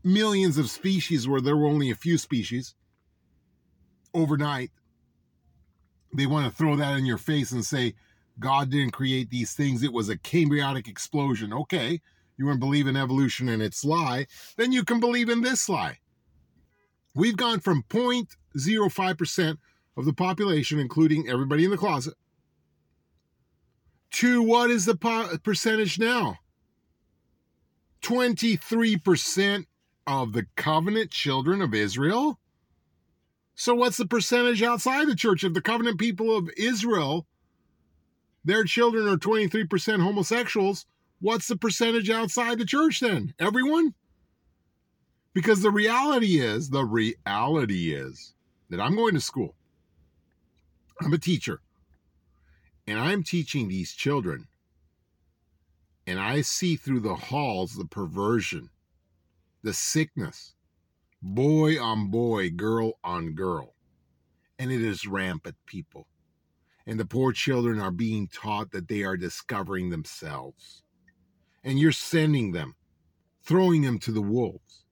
[0.03, 2.75] millions of species where there were only a few species
[4.13, 4.71] overnight.
[6.13, 7.95] They want to throw that in your face and say
[8.39, 9.83] God didn't create these things.
[9.83, 11.51] It was a Cambriotic explosion.
[11.51, 12.01] Okay,
[12.37, 14.27] you want to believe in evolution and its lie,
[14.57, 15.99] then you can believe in this lie.
[17.13, 19.57] We've gone from 0.05%
[19.97, 22.15] of the population, including everybody in the closet,
[24.11, 26.37] to what is the po- percentage now?
[28.01, 29.65] 23%
[30.07, 32.39] of the covenant children of Israel.
[33.55, 37.25] So, what's the percentage outside the church of the covenant people of Israel?
[38.43, 40.85] Their children are 23% homosexuals.
[41.19, 43.33] What's the percentage outside the church then?
[43.39, 43.95] Everyone?
[45.33, 48.33] Because the reality is, the reality is
[48.69, 49.55] that I'm going to school.
[51.01, 51.61] I'm a teacher.
[52.87, 54.47] And I'm teaching these children,
[56.05, 58.69] and I see through the halls the perversion,
[59.63, 60.53] the sickness,
[61.21, 63.73] boy on boy, girl on girl.
[64.59, 66.07] And it is rampant, people.
[66.85, 70.83] And the poor children are being taught that they are discovering themselves.
[71.63, 72.75] And you're sending them,
[73.43, 74.83] throwing them to the wolves.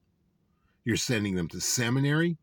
[0.83, 2.37] You're sending them to seminary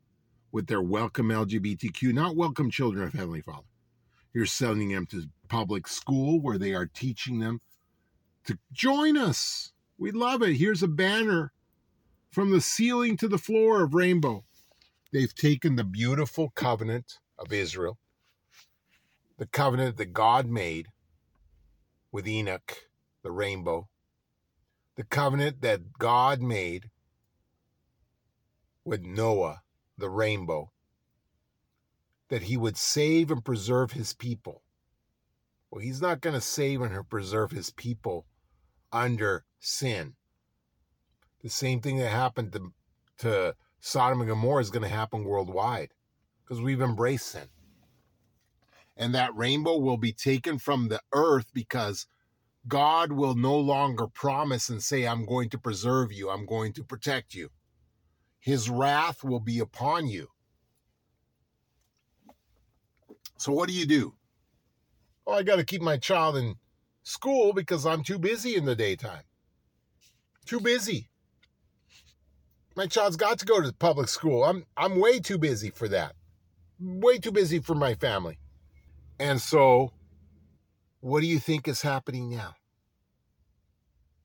[0.52, 3.66] with their welcome LGBTQ, not welcome children of Heavenly Father.
[4.32, 7.60] You're sending them to public school where they are teaching them
[8.44, 9.72] to join us.
[9.98, 10.56] We love it.
[10.56, 11.52] Here's a banner
[12.30, 14.44] from the ceiling to the floor of Rainbow.
[15.12, 17.98] They've taken the beautiful covenant of Israel,
[19.38, 20.88] the covenant that God made
[22.12, 22.88] with Enoch,
[23.22, 23.88] the rainbow,
[24.96, 26.90] the covenant that God made
[28.84, 29.62] with Noah,
[30.00, 30.70] the rainbow,
[32.28, 34.62] that he would save and preserve his people.
[35.70, 38.26] Well, he's not going to save and preserve his people
[38.92, 40.14] under sin.
[41.42, 42.72] The same thing that happened to,
[43.18, 45.90] to Sodom and Gomorrah is going to happen worldwide
[46.42, 47.48] because we've embraced sin.
[48.96, 52.06] And that rainbow will be taken from the earth because
[52.68, 56.84] God will no longer promise and say, I'm going to preserve you, I'm going to
[56.84, 57.50] protect you.
[58.40, 60.28] His wrath will be upon you.
[63.36, 64.14] So, what do you do?
[65.26, 66.56] Oh, I got to keep my child in
[67.02, 69.22] school because I'm too busy in the daytime.
[70.46, 71.08] Too busy.
[72.76, 74.44] My child's got to go to public school.
[74.44, 76.14] I'm I'm way too busy for that.
[76.80, 78.38] Way too busy for my family.
[79.18, 79.92] And so
[81.00, 82.54] what do you think is happening now?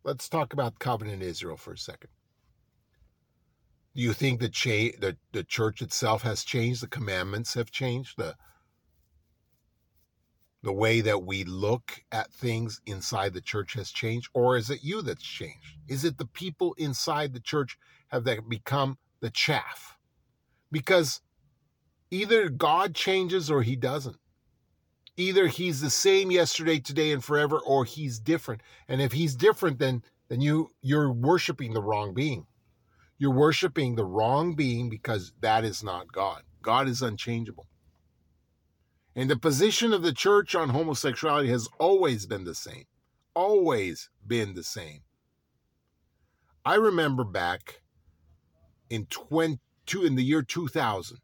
[0.04, 2.12] Let's talk about covenant Israel for a second.
[3.96, 6.82] Do you think the, cha- the the church itself has changed?
[6.82, 8.18] The commandments have changed.
[8.18, 8.36] The
[10.64, 14.84] the way that we look at things inside the church has changed, or is it
[14.84, 15.78] you that's changed?
[15.88, 17.78] Is it the people inside the church
[18.08, 19.96] have that become the chaff?
[20.72, 21.22] Because
[22.10, 24.18] either God changes or he doesn't.
[25.18, 28.62] Either he's the same yesterday, today, and forever, or he's different.
[28.90, 32.48] And if he's different, then then you you're worshiping the wrong being.
[33.18, 36.44] You're worshiping the wrong being because that is not God.
[36.62, 37.68] God is unchangeable.
[39.16, 42.86] And the position of the church on homosexuality has always been the same.
[43.34, 45.02] Always been the same.
[46.66, 47.82] I remember back
[48.90, 51.20] in 22 in the year 2000,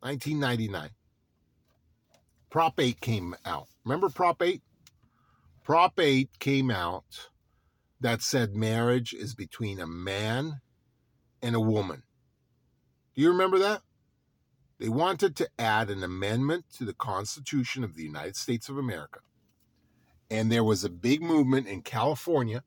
[0.00, 0.90] 1999.
[2.50, 3.68] Prop 8 came out.
[3.84, 4.60] Remember Prop 8?
[5.62, 7.28] Prop 8 came out
[8.00, 10.60] that said marriage is between a man
[11.42, 12.02] and a woman.
[13.14, 13.82] Do you remember that?
[14.78, 19.20] They wanted to add an amendment to the Constitution of the United States of America.
[20.30, 22.62] And there was a big movement in California.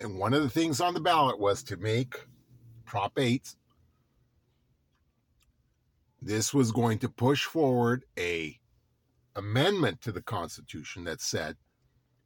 [0.00, 2.26] And one of the things on the ballot was to make
[2.84, 3.56] Prop 8
[6.26, 8.58] this was going to push forward a
[9.36, 11.56] amendment to the Constitution that said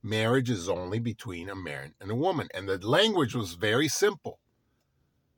[0.03, 2.49] marriage is only between a man and a woman.
[2.55, 4.39] And the language was very simple.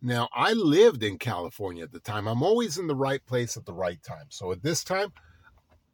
[0.01, 2.27] Now, I lived in California at the time.
[2.27, 4.27] I'm always in the right place at the right time.
[4.31, 5.13] So at this time,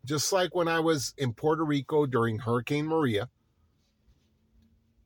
[0.04, 3.28] just like when I was in Puerto Rico during Hurricane Maria,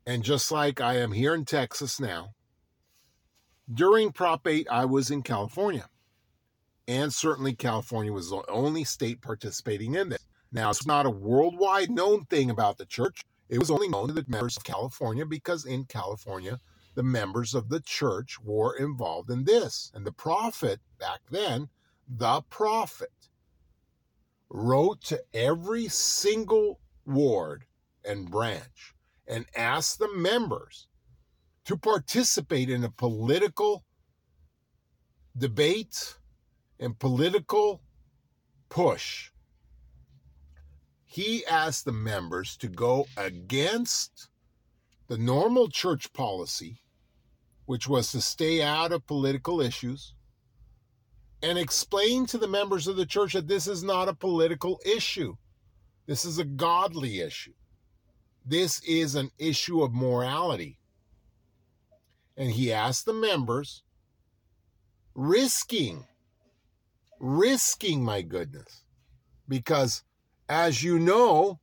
[0.06, 2.34] and just like I am here in Texas now,
[3.72, 5.88] during Prop 8, I was in California.
[6.86, 10.24] And certainly California was the only state participating in this.
[10.52, 13.22] Now, it's not a worldwide known thing about the church.
[13.52, 16.58] It was only known to the members of California because in California,
[16.94, 19.92] the members of the church were involved in this.
[19.94, 21.68] And the prophet back then,
[22.08, 23.12] the prophet,
[24.48, 27.66] wrote to every single ward
[28.06, 28.94] and branch
[29.28, 30.88] and asked the members
[31.66, 33.84] to participate in a political
[35.36, 36.16] debate
[36.80, 37.82] and political
[38.70, 39.31] push.
[41.12, 44.28] He asked the members to go against
[45.08, 46.80] the normal church policy,
[47.66, 50.14] which was to stay out of political issues,
[51.42, 55.36] and explain to the members of the church that this is not a political issue.
[56.06, 57.52] This is a godly issue.
[58.46, 60.78] This is an issue of morality.
[62.38, 63.82] And he asked the members,
[65.14, 66.06] risking,
[67.20, 68.84] risking, my goodness,
[69.46, 70.04] because
[70.48, 71.60] as you know,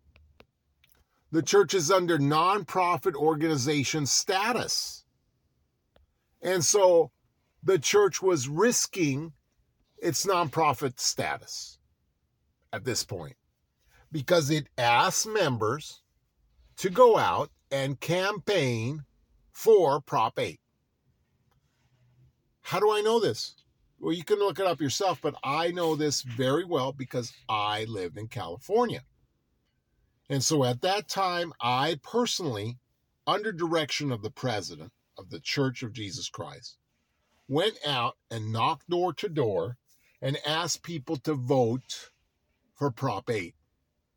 [1.32, 5.05] the church is under nonprofit organization status.
[6.41, 7.11] And so
[7.63, 9.34] the church was risking
[10.01, 11.80] its nonprofit status
[12.73, 13.36] at this point.
[14.11, 16.01] because it asked members
[16.77, 19.05] to go out and campaign
[19.51, 20.59] for Prop 8.
[22.61, 23.55] How do I know this?
[24.00, 27.84] Well, you can look it up yourself, but I know this very well because I
[27.84, 29.04] lived in California.
[30.30, 32.78] And so at that time, I personally,
[33.28, 36.78] under direction of the president of the Church of Jesus Christ,
[37.47, 39.78] went out and knocked door to door
[40.22, 42.12] and asked people to vote
[42.76, 43.54] for Prop 8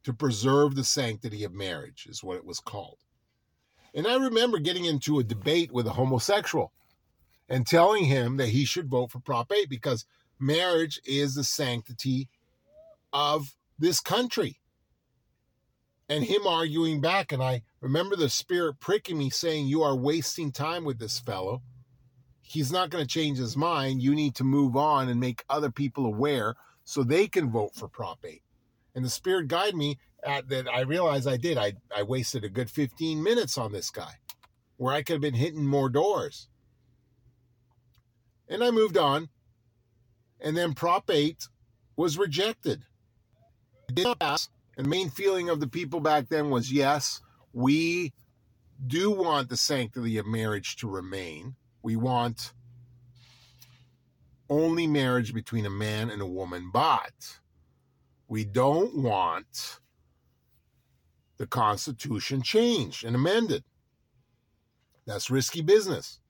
[0.04, 2.98] to preserve the sanctity of marriage, is what it was called.
[3.94, 6.72] And I remember getting into a debate with a homosexual
[7.48, 10.06] and telling him that he should vote for Prop 8 because
[10.38, 12.28] marriage is the sanctity
[13.12, 14.58] of this country.
[16.08, 17.32] And him arguing back.
[17.32, 21.62] And I remember the spirit pricking me saying, You are wasting time with this fellow.
[22.42, 24.02] He's not going to change his mind.
[24.02, 27.88] You need to move on and make other people aware so they can vote for
[27.88, 28.42] Prop 8.
[28.94, 31.56] And the spirit guided me at that I realized I did.
[31.56, 34.14] I, I wasted a good 15 minutes on this guy
[34.76, 36.48] where I could have been hitting more doors.
[38.52, 39.30] And I moved on.
[40.40, 41.48] And then Prop 8
[41.96, 42.82] was rejected.
[43.88, 44.50] It did not pass.
[44.76, 47.20] And the main feeling of the people back then was yes,
[47.52, 48.12] we
[48.86, 51.54] do want the sanctity of marriage to remain.
[51.82, 52.52] We want
[54.50, 57.38] only marriage between a man and a woman, but
[58.28, 59.80] we don't want
[61.38, 63.64] the Constitution changed and amended.
[65.06, 66.20] That's risky business.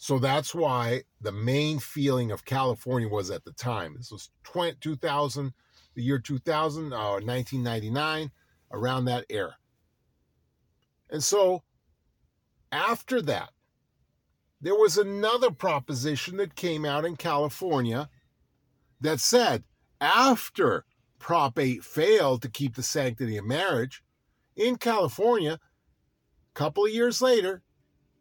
[0.00, 3.94] So that's why the main feeling of California was at the time.
[3.96, 5.52] This was 20, 2000,
[5.96, 8.30] the year 2000, uh, 1999,
[8.70, 9.56] around that era.
[11.10, 11.64] And so
[12.70, 13.50] after that,
[14.60, 18.08] there was another proposition that came out in California
[19.00, 19.64] that said
[20.00, 20.84] after
[21.18, 24.04] Prop 8 failed to keep the sanctity of marriage,
[24.54, 27.62] in California, a couple of years later,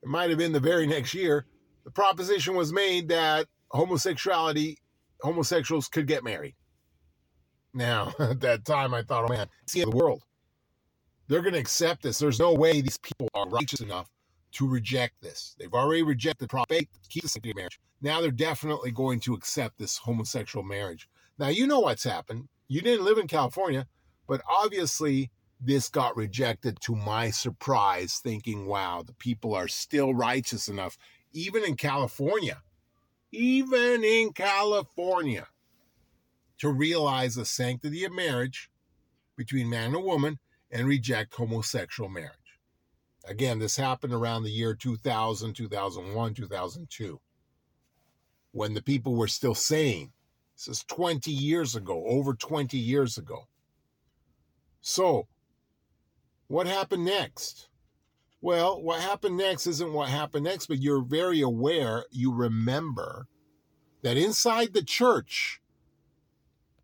[0.02, 1.46] it might have been the very next year,
[1.88, 4.76] the proposition was made that homosexuality,
[5.22, 6.54] homosexuals could get married.
[7.74, 10.24] Now, at that time, I thought, oh man, see the world.
[11.30, 12.20] They're going to accept this.
[12.20, 14.10] There's no way these people are righteous enough
[14.56, 15.56] to reject this.
[15.58, 17.80] They've already rejected Prop 8 keep the sanctity of marriage.
[18.02, 21.08] Now they're definitely going to accept this homosexual marriage.
[21.40, 22.50] Now, you know what's happened.
[22.68, 23.88] You didn't live in California,
[24.28, 25.32] but obviously
[25.62, 30.98] this got rejected to my surprise, thinking, wow, the people are still righteous enough,
[31.34, 32.62] even in California,
[33.32, 35.48] even in California,
[36.60, 38.70] to realize the sanctity of marriage
[39.36, 40.40] between man and woman
[40.72, 42.32] and reject homosexual marriage.
[43.26, 47.20] Again, this happened around the year 2000, 2001, 2002,
[48.52, 50.12] when the people were still saying
[50.56, 53.48] this is 20 years ago, over 20 years ago.
[54.82, 55.28] So,
[56.48, 57.68] what happened next?
[58.42, 63.28] Well, what happened next isn't what happened next, but you're very aware, you remember
[64.04, 65.60] that inside the church,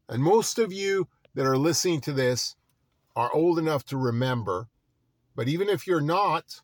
[0.09, 2.55] and most of you that are listening to this
[3.15, 4.67] are old enough to remember,
[5.35, 6.61] but even if you're not,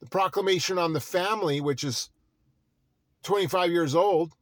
[0.00, 2.10] the proclamation on the family, which is
[3.24, 4.32] 25 years old,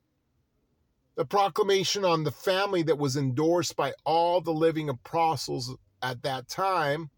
[1.16, 6.48] the proclamation on the family that was endorsed by all the living apostles at that
[6.48, 7.10] time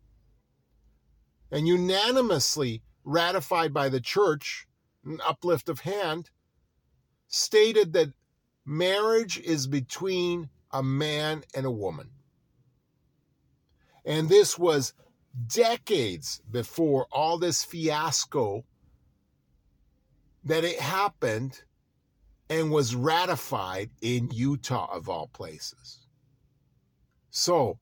[1.55, 4.67] and unanimously ratified by the church,
[5.05, 6.29] an uplift of hand,
[7.29, 8.13] stated that
[8.67, 12.11] marriage is between a man and a woman.
[14.05, 14.95] And this was
[15.47, 18.65] decades before all this fiasco
[20.43, 21.63] that it happened
[22.51, 26.05] and was ratified in Utah, of all places.
[27.31, 27.79] So,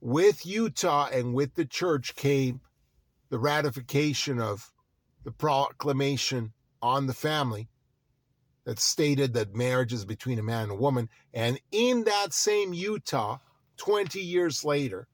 [0.00, 2.62] with Utah and with the church came
[3.30, 4.72] the ratification of
[5.24, 6.52] the proclamation
[6.82, 7.68] on the family
[8.64, 11.08] that stated that marriage is between a man and a woman.
[11.32, 13.38] And in that same Utah,
[13.78, 15.08] 20 years later,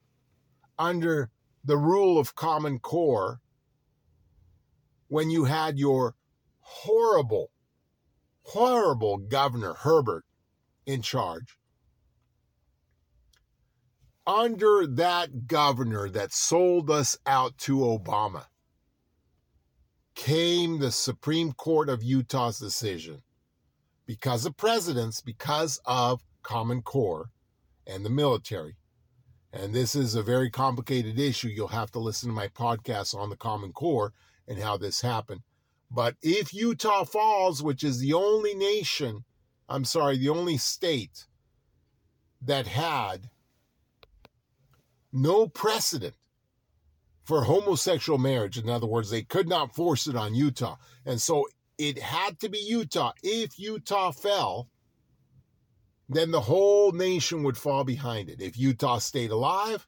[0.77, 1.29] under
[1.63, 3.39] the rule of Common Core,
[5.07, 6.15] when you had your
[6.59, 7.51] horrible
[8.47, 10.23] horrible governor, Herbert,
[10.85, 11.56] in charge.
[14.27, 18.47] Under that governor that sold us out to Obama
[20.15, 23.21] came the Supreme Court of Utah's decision
[24.05, 27.29] because of presidents, because of Common Core
[27.85, 28.75] and the military.
[29.53, 31.47] And this is a very complicated issue.
[31.47, 34.11] You'll have to listen to my podcast on the Common Core
[34.45, 35.41] and how this happened.
[35.89, 39.23] But if Utah Falls, which is the only nation,
[39.69, 41.27] I'm sorry, the only state
[42.41, 43.29] that had
[45.21, 46.15] no precedent
[47.23, 48.57] for homosexual marriage.
[48.57, 50.77] In other words, they could not force it on Utah.
[51.05, 51.47] And so
[51.77, 53.11] it had to be Utah.
[53.21, 54.69] If Utah fell,
[56.07, 58.41] then the whole nation would fall behind it.
[58.41, 59.85] If Utah stayed alive,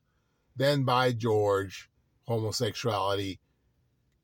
[0.56, 1.90] then by George,
[2.28, 3.40] homosexuality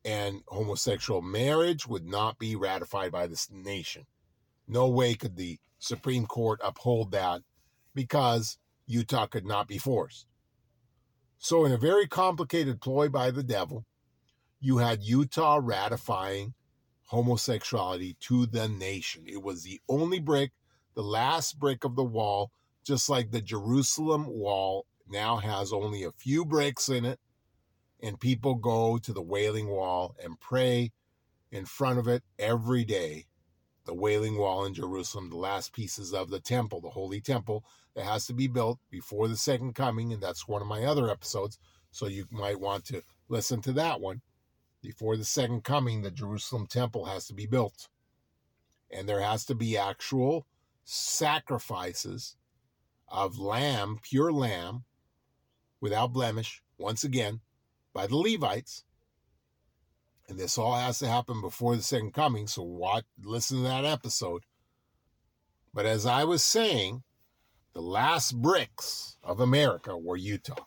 [0.04, 4.06] and homosexual marriage would not be ratified by this nation.
[4.68, 7.42] No way could the Supreme Court uphold that
[7.94, 10.28] because Utah could not be forced.
[11.46, 13.86] So, in a very complicated ploy by the devil,
[14.60, 16.56] you had Utah ratifying
[17.04, 19.26] homosexuality to the nation.
[19.28, 20.54] It was the only brick,
[20.96, 22.50] the last brick of the wall,
[22.84, 27.20] just like the Jerusalem wall now has only a few bricks in it
[28.02, 30.94] and people go to the Wailing Wall and pray
[31.52, 33.28] in front of it every day.
[33.86, 37.64] The Wailing Wall in Jerusalem, the last pieces of the temple, the Holy Temple
[37.96, 40.12] that has to be built before the second coming.
[40.14, 41.58] And that's one of my other episodes.
[41.92, 44.22] So you might want to listen to that one.
[44.82, 47.88] Before the second coming, the Jerusalem temple has to be built.
[48.92, 50.46] And there has to be actual
[50.84, 52.36] sacrifices
[53.08, 54.84] of lamb, pure lamb,
[55.82, 57.40] without blemish, once again,
[57.94, 58.84] by the Levites.
[60.28, 62.48] And this all has to happen before the second coming.
[62.48, 64.44] So watch, listen to that episode.
[65.74, 67.04] But as I was saying,
[67.76, 70.66] the last bricks of America were Utah.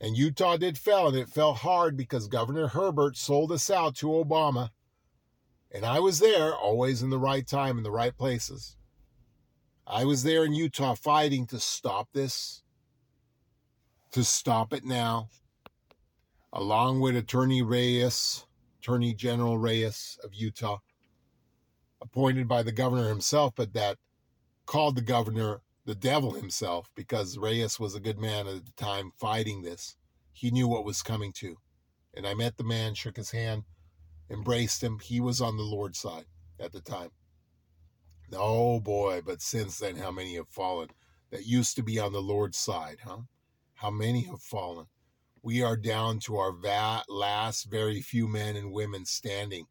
[0.00, 4.06] And Utah did fell, and it fell hard because Governor Herbert sold us out to
[4.06, 4.70] Obama.
[5.70, 8.76] And I was there, always in the right time, in the right places.
[9.86, 12.62] I was there in Utah fighting to stop this,
[14.12, 15.28] to stop it now,
[16.54, 18.46] along with Attorney Reyes,
[18.80, 20.78] Attorney General Reyes of Utah,
[22.00, 23.98] appointed by the governor himself, but that
[24.64, 29.12] called the governor the devil himself because Reyes was a good man at the time
[29.18, 29.96] fighting this.
[30.32, 31.56] He knew what was coming to.
[32.14, 33.64] And I met the man, shook his hand,
[34.30, 34.98] embraced him.
[34.98, 36.26] He was on the Lord's side
[36.60, 37.10] at the time.
[38.32, 40.88] Oh boy, but since then, how many have fallen
[41.30, 43.22] that used to be on the Lord's side, huh?
[43.74, 44.86] How many have fallen?
[45.42, 49.66] we are down to our va- last very few men and women standing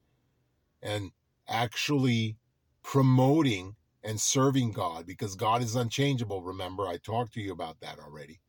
[0.82, 1.12] and
[1.48, 2.38] actually
[2.84, 6.42] promoting and serving God because God is unchangeable.
[6.42, 8.40] Remember, I talked to you about that already.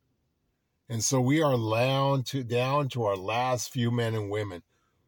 [0.89, 4.63] And so we are down to, down to our last few men and women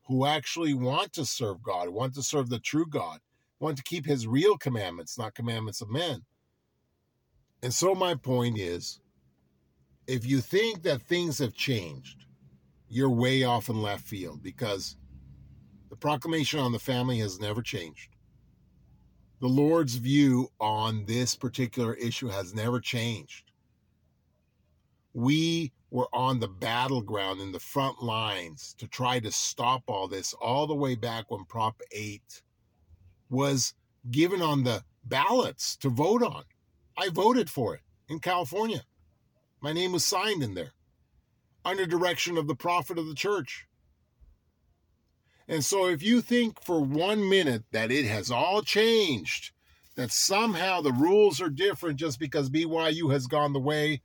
[0.08, 3.20] who actually want to serve God, want to serve the true God,
[3.60, 6.22] want to keep his real commandments, not commandments of men.
[7.64, 9.00] And so my point is
[10.08, 12.26] if you think that things have changed,
[12.88, 14.96] you're way off in left field because
[15.90, 18.15] the proclamation on the family has never changed.
[19.42, 23.52] The Lord's view on this particular issue has never changed.
[25.14, 30.34] We were on the battleground in the front lines to try to stop all this
[30.34, 32.42] all the way back when Prop 8
[33.30, 33.74] was
[34.12, 36.44] given on the ballots to vote on.
[36.98, 38.84] I voted for it in California.
[39.62, 40.74] My name was signed in there
[41.64, 43.68] under direction of the prophet of the church.
[45.48, 49.52] And so if you think for one minute that it has all changed,
[49.96, 54.02] that somehow the rules are different just because BYU has gone the way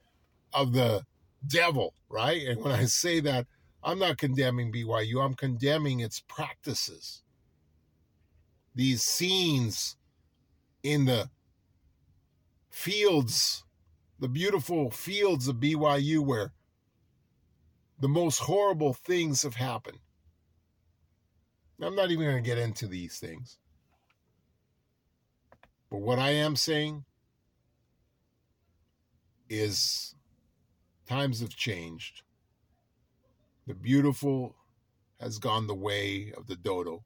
[0.52, 1.04] of the
[1.46, 2.42] devil, right?
[2.46, 3.46] And when I say that,
[3.82, 7.22] I'm not condemning BYU, I'm condemning its practices.
[8.74, 9.96] These scenes
[10.82, 11.30] in the
[12.68, 13.64] fields
[14.20, 16.52] the beautiful fields of BYU where
[17.98, 19.98] the most horrible things have happened.
[21.82, 23.58] I'm not even going to get into these things.
[25.90, 27.04] But what I am saying
[29.48, 30.14] is
[31.08, 32.22] times have changed.
[33.66, 34.54] The beautiful
[35.20, 37.04] has gone the way of the dodo.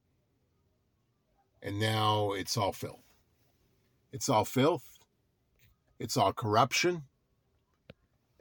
[1.62, 3.04] And now it's all filth.
[4.12, 4.84] It's all filth.
[5.98, 7.04] It's all corruption.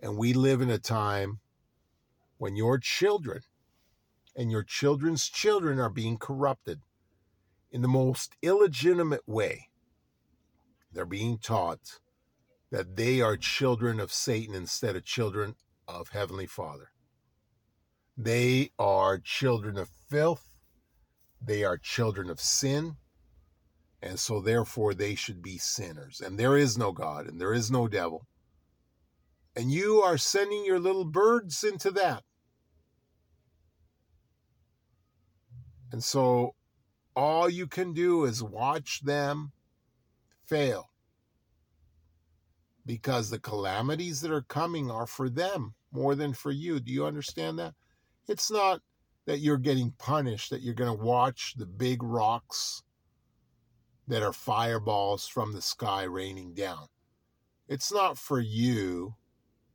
[0.01, 1.39] And we live in a time
[2.37, 3.41] when your children
[4.35, 6.81] and your children's children are being corrupted
[7.71, 9.69] in the most illegitimate way.
[10.91, 11.99] They're being taught
[12.71, 15.55] that they are children of Satan instead of children
[15.87, 16.89] of Heavenly Father.
[18.17, 20.47] They are children of filth.
[21.41, 22.97] They are children of sin.
[24.01, 26.21] And so, therefore, they should be sinners.
[26.21, 28.27] And there is no God and there is no devil.
[29.55, 32.23] And you are sending your little birds into that.
[35.93, 36.55] And so,
[37.15, 39.53] all you can do is watch them
[40.47, 40.89] fail.
[42.85, 46.79] because the calamities that are coming are for them more than for you.
[46.79, 47.75] Do you understand that?
[48.27, 48.81] It's not
[49.25, 52.83] that you're getting punished, that you're going to watch the big rocks
[54.07, 56.87] that are fireballs from the sky raining down.
[57.69, 59.15] It's not for you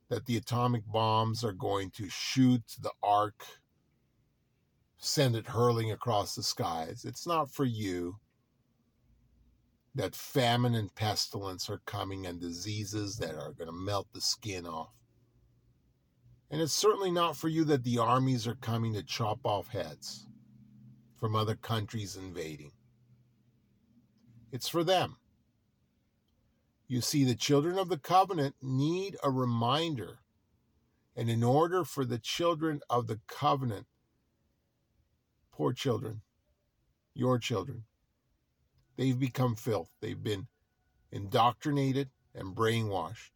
[0.09, 3.45] that the atomic bombs are going to shoot the ark,
[4.99, 7.05] send it hurling across the skies.
[7.05, 8.17] It's not for you
[9.95, 14.67] that famine and pestilence are coming and diseases that are going to melt the skin
[14.67, 14.93] off.
[16.51, 20.27] And it's certainly not for you that the armies are coming to chop off heads
[21.17, 22.71] from other countries invading.
[24.51, 25.17] It's for them.
[26.87, 30.19] You see, the children of the covenant need a reminder.
[31.15, 33.85] And in order for the children of the covenant,
[35.59, 36.21] poor children,
[37.13, 37.83] your children,
[38.95, 39.89] they've become filth.
[39.99, 40.47] They've been
[41.11, 43.31] indoctrinated and brainwashed.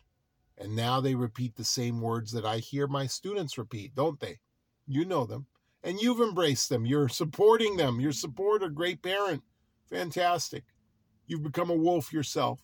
[0.58, 4.40] And now they repeat the same words that I hear my students repeat, don't they?
[4.88, 5.48] You know them.
[5.84, 6.86] And you've embraced them.
[6.86, 8.00] You're supporting them.
[8.00, 9.44] You're support a great parent.
[9.90, 10.64] Fantastic.
[11.28, 12.62] You've become a wolf yourself.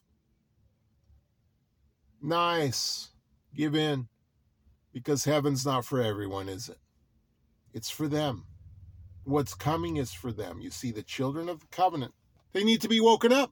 [2.22, 3.10] Nice.
[3.54, 4.08] Give in.
[4.94, 6.80] Because heaven's not for everyone, is it?
[7.74, 8.46] It's for them.
[9.24, 10.60] What's coming is for them.
[10.60, 12.14] You see, the children of the covenant,
[12.54, 13.52] they need to be woken up.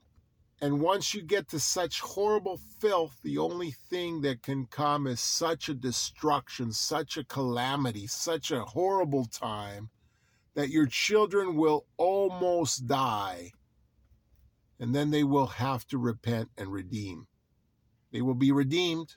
[0.59, 5.19] And once you get to such horrible filth, the only thing that can come is
[5.19, 9.89] such a destruction, such a calamity, such a horrible time
[10.55, 13.51] that your children will almost die.
[14.79, 17.27] And then they will have to repent and redeem.
[18.11, 19.15] They will be redeemed.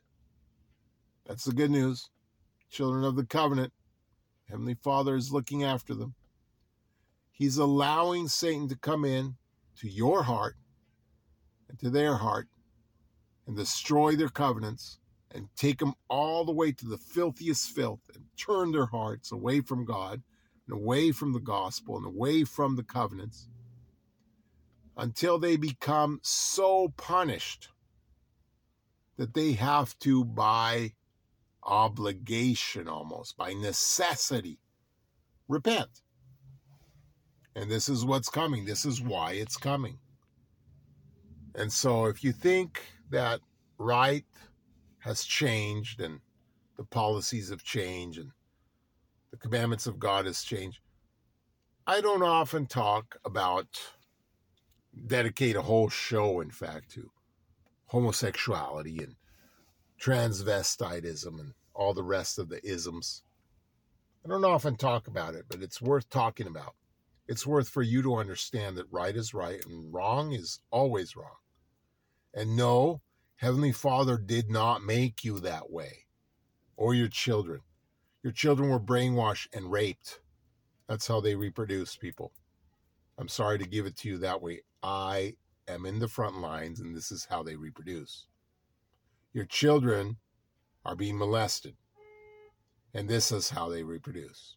[1.24, 2.10] That's the good news.
[2.70, 3.72] Children of the covenant.
[4.50, 6.14] Heavenly Father is looking after them.
[7.40, 9.36] He's allowing Satan to come in
[9.78, 10.56] to your heart
[11.70, 12.48] and to their heart
[13.46, 14.98] and destroy their covenants
[15.30, 19.62] and take them all the way to the filthiest filth and turn their hearts away
[19.62, 20.22] from God
[20.66, 23.48] and away from the gospel and away from the covenants
[24.98, 27.70] until they become so punished
[29.16, 30.92] that they have to, by
[31.62, 34.58] obligation almost, by necessity,
[35.48, 36.02] repent.
[37.56, 38.64] And this is what's coming.
[38.64, 39.98] This is why it's coming.
[41.54, 42.80] And so if you think
[43.10, 43.40] that
[43.78, 44.24] right
[45.00, 46.20] has changed and
[46.76, 48.30] the policies have changed and
[49.30, 50.80] the commandments of God has changed,
[51.86, 53.66] I don't often talk about
[55.06, 57.10] dedicate a whole show, in fact, to
[57.86, 59.16] homosexuality and
[60.00, 63.22] transvestitism and all the rest of the isms.
[64.24, 66.74] I don't often talk about it, but it's worth talking about.
[67.30, 71.36] It's worth for you to understand that right is right and wrong is always wrong.
[72.34, 73.02] And no,
[73.36, 76.06] Heavenly Father did not make you that way
[76.76, 77.60] or your children.
[78.24, 80.18] Your children were brainwashed and raped.
[80.88, 82.32] That's how they reproduce people.
[83.16, 84.62] I'm sorry to give it to you that way.
[84.82, 85.34] I
[85.68, 88.26] am in the front lines, and this is how they reproduce.
[89.32, 90.16] Your children
[90.84, 91.76] are being molested,
[92.92, 94.56] and this is how they reproduce.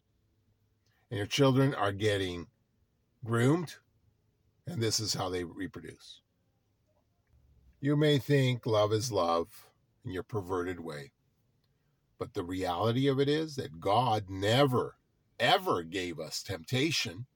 [1.12, 2.48] And your children are getting
[3.24, 3.76] groomed,
[4.66, 6.20] and this is how they reproduce.
[7.80, 9.48] You may think love is love
[10.04, 11.12] in your perverted way,
[12.18, 14.96] but the reality of it is that God never,
[15.38, 17.26] ever gave us temptation.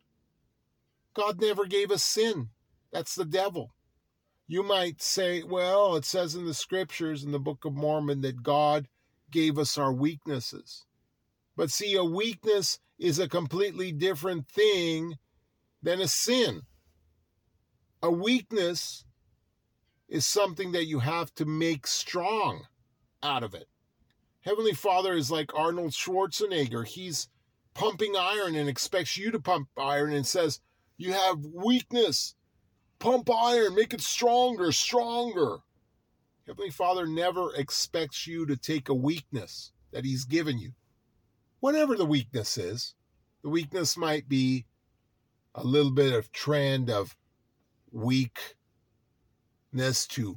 [1.15, 2.51] God never gave us sin.
[2.93, 3.75] That's the devil.
[4.47, 8.43] You might say, well, it says in the scriptures in the Book of Mormon that
[8.43, 8.89] God
[9.31, 10.87] gave us our weaknesses.
[11.57, 15.17] But see, a weakness is a completely different thing
[15.89, 16.61] than a sin.
[18.03, 19.07] A weakness
[20.07, 22.67] is something that you have to make strong
[23.23, 23.69] out of it.
[24.43, 26.87] Heavenly Father is like Arnold Schwarzenegger.
[26.87, 27.29] He's
[27.73, 30.61] pumping iron and expects you to pump iron and says,
[30.99, 32.35] You have weakness.
[32.99, 35.61] Pump iron, make it stronger, stronger.
[36.47, 40.73] Heavenly Father never expects you to take a weakness that He's given you.
[41.61, 42.95] Whatever the weakness is,
[43.43, 44.67] the weakness might be
[45.55, 47.17] a little bit of trend of
[47.91, 48.47] weakness
[50.09, 50.37] to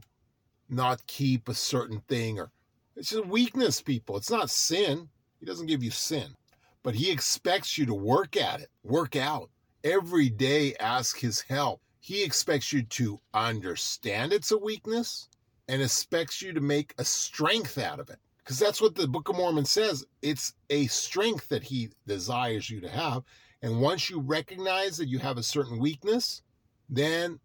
[0.70, 2.52] not keep a certain thing or
[2.96, 4.18] it's just weakness, people.
[4.18, 5.10] It's not sin.
[5.40, 6.36] He doesn't give you sin,
[6.84, 9.50] but He expects you to work at it, work out
[9.84, 11.82] every day, ask His help.
[12.00, 15.30] He expects you to understand it's a weakness
[15.68, 18.20] and expects you to make a strength out of it.
[18.40, 20.04] Because that's what the Book of Mormon says.
[20.22, 23.24] It's a strength that he desires you to have.
[23.62, 26.42] And once you recognize that you have a certain weakness,
[26.90, 27.40] then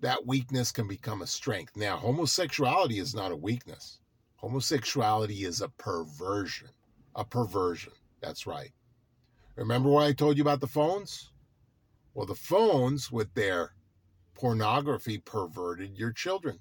[0.00, 1.76] that weakness can become a strength.
[1.76, 4.00] Now, homosexuality is not a weakness.
[4.36, 6.68] Homosexuality is a perversion.
[7.16, 7.92] A perversion.
[8.20, 8.70] That's right.
[9.56, 11.32] Remember what I told you about the phones?
[12.14, 13.74] Well, the phones with their
[14.34, 16.60] pornography perverted your children.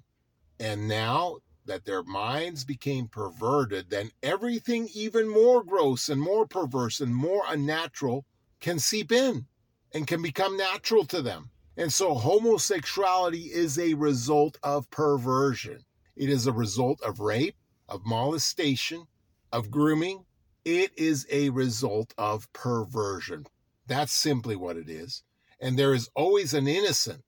[0.60, 7.00] And now that their minds became perverted, then everything even more gross and more perverse
[7.00, 8.26] and more unnatural
[8.60, 9.45] can seep in
[9.93, 11.49] and can become natural to them.
[11.78, 15.86] And so homosexuality is a result of perversion.
[16.16, 17.55] It is a result of rape,
[17.88, 19.05] of molestation,
[19.51, 20.26] of grooming.
[20.66, 23.45] It is a result of perversion.
[23.86, 25.24] That's simply what it is.
[25.60, 27.24] And there is always an innocent,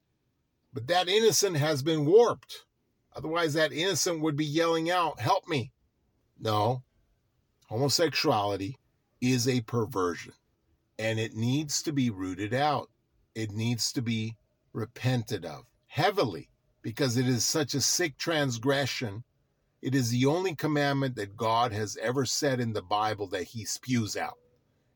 [0.73, 2.65] but that innocent has been warped.
[3.15, 5.71] Otherwise, that innocent would be yelling out, Help me.
[6.39, 6.83] No,
[7.67, 8.77] homosexuality
[9.21, 10.33] is a perversion
[10.99, 12.89] and it needs to be rooted out.
[13.33, 14.35] It needs to be
[14.73, 16.49] repented of heavily
[16.81, 19.23] because it is such a sick transgression.
[19.81, 23.63] It is the only commandment that God has ever said in the Bible that he
[23.63, 24.37] spews out.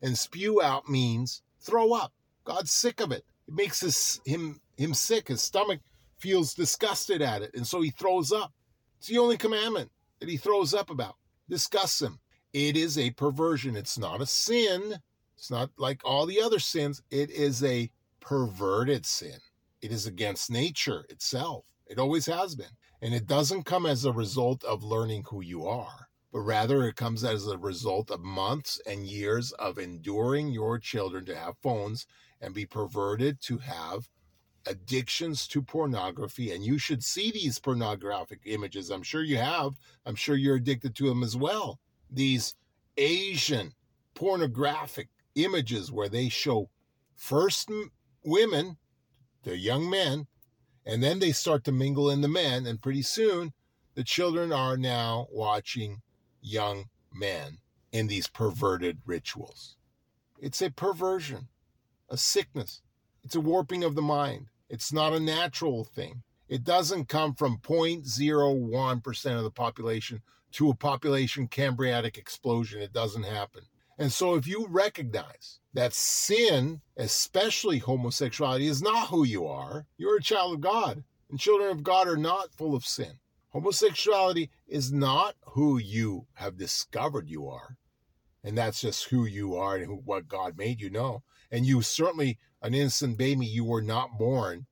[0.02, 2.12] And spew out means throw up.
[2.44, 3.24] God's sick of it.
[3.48, 5.30] It makes his, him, him sick.
[5.30, 5.80] His stomach
[6.18, 7.52] feels disgusted at it.
[7.56, 8.52] And so he throws up.
[9.00, 9.90] It's the only commandment
[10.20, 11.16] that he throws up about.
[11.50, 12.20] Disgusts him.
[12.52, 13.78] It is a perversion.
[13.78, 15.00] It's not a sin.
[15.44, 17.02] It's not like all the other sins.
[17.12, 17.92] It is a
[18.22, 19.40] perverted sin.
[19.82, 21.66] It is against nature itself.
[21.86, 22.78] It always has been.
[23.02, 26.96] And it doesn't come as a result of learning who you are, but rather it
[26.96, 32.08] comes as a result of months and years of enduring your children to have phones
[32.40, 34.08] and be perverted to have
[34.66, 36.54] addictions to pornography.
[36.54, 38.90] And you should see these pornographic images.
[38.90, 39.74] I'm sure you have.
[40.06, 41.82] I'm sure you're addicted to them as well.
[42.10, 42.56] These
[42.96, 43.74] Asian
[44.14, 46.70] pornographic images where they show
[47.16, 47.70] first
[48.24, 48.78] women
[49.44, 50.28] they're young men,
[50.86, 53.54] and then they start to mingle in the men, and pretty soon
[53.96, 56.02] the children are now watching
[56.42, 57.60] young men
[57.92, 59.78] in these perverted rituals.
[60.40, 61.50] It's a perversion,
[62.10, 62.82] a sickness.
[63.24, 64.48] It's a warping of the mind.
[64.70, 66.24] It's not a natural thing.
[66.50, 70.22] It doesn't come from 0.01% of the population
[70.54, 72.82] to a population Cambriatic explosion.
[72.82, 73.64] It doesn't happen.
[73.98, 80.18] And so if you recognize that sin, especially homosexuality, is not who you are, you're
[80.18, 81.04] a child of God.
[81.30, 83.20] And children of God are not full of sin.
[83.50, 87.78] Homosexuality is not who you have discovered you are.
[88.44, 91.24] And that's just who you are and who, what God made you know.
[91.52, 94.66] And you certainly, an innocent baby, you were not born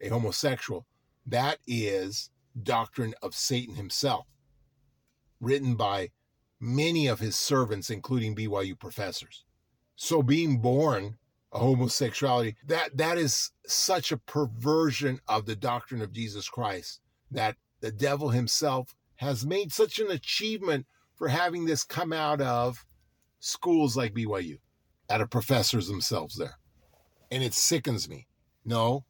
[0.00, 0.86] a homosexual.
[1.26, 4.26] That is doctrine of Satan himself,
[5.40, 6.10] written by
[6.60, 9.44] many of his servants, including BYU professors.
[9.96, 11.16] So being born
[11.52, 17.00] a homosexuality, that that is such a perversion of the doctrine of Jesus Christ
[17.30, 22.86] that the devil himself has made such an achievement for having this come out of
[23.40, 24.58] schools like BYU,
[25.08, 26.58] out of professors themselves there.
[27.30, 28.26] And it sickens me.
[28.64, 29.04] No,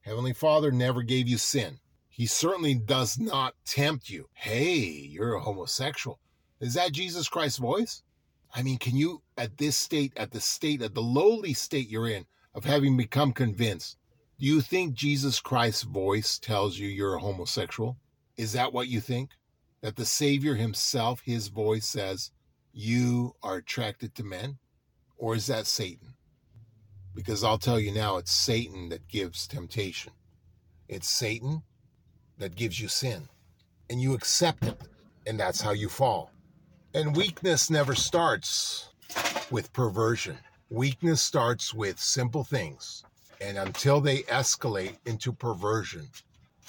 [0.00, 1.78] Heavenly Father never gave you sin.
[2.08, 4.28] He certainly does not tempt you.
[4.32, 6.18] Hey, you're a homosexual.
[6.60, 8.02] Is that Jesus Christ's voice?
[8.54, 12.08] I mean, can you, at this state, at the state, at the lowly state you're
[12.08, 13.96] in, of having become convinced,
[14.40, 17.96] do you think Jesus Christ's voice tells you you're a homosexual?
[18.36, 19.30] Is that what you think?
[19.80, 22.30] That the Savior himself, his voice says,
[22.72, 24.58] you are attracted to men?
[25.16, 26.14] Or is that Satan?
[27.14, 30.12] Because I'll tell you now, it's Satan that gives temptation.
[30.88, 31.62] It's Satan
[32.38, 33.28] that gives you sin.
[33.90, 34.80] And you accept it.
[35.26, 36.30] And that's how you fall.
[36.94, 38.88] And weakness never starts
[39.50, 40.38] with perversion.
[40.70, 43.04] Weakness starts with simple things.
[43.40, 46.08] And until they escalate into perversion,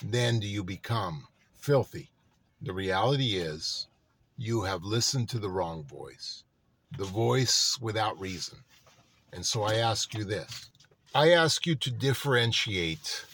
[0.03, 1.27] then do you become
[1.57, 2.11] filthy.
[2.61, 3.87] The reality is,
[4.37, 6.43] you have listened to the wrong voice,
[6.97, 8.59] the voice without reason.
[9.33, 10.69] And so I ask you this
[11.15, 13.25] I ask you to differentiate,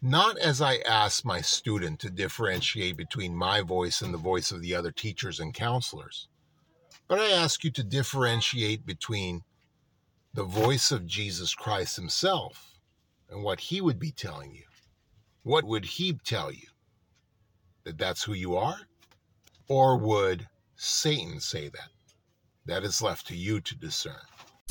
[0.00, 4.62] not as I ask my student to differentiate between my voice and the voice of
[4.62, 6.28] the other teachers and counselors,
[7.08, 9.42] but I ask you to differentiate between
[10.34, 12.78] the voice of Jesus Christ himself
[13.30, 14.64] and what he would be telling you.
[15.42, 16.68] What would he tell you?
[17.84, 18.76] That that's who you are?
[19.66, 20.46] Or would
[20.76, 21.88] Satan say that?
[22.66, 24.12] That is left to you to discern.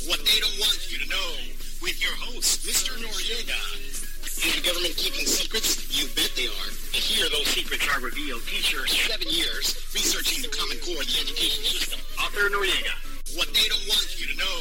[0.06, 1.34] What they don't want you to know
[1.82, 2.96] with your host, Mr.
[3.04, 4.07] Noriega.
[4.38, 5.90] Is the government keeping secrets?
[5.90, 6.70] You bet they are.
[6.94, 8.46] And here those secrets are revealed.
[8.46, 12.00] Teacher, seven years researching the Common Core of the education system.
[12.22, 12.94] Author Noriega.
[13.34, 14.58] What they don't want you to know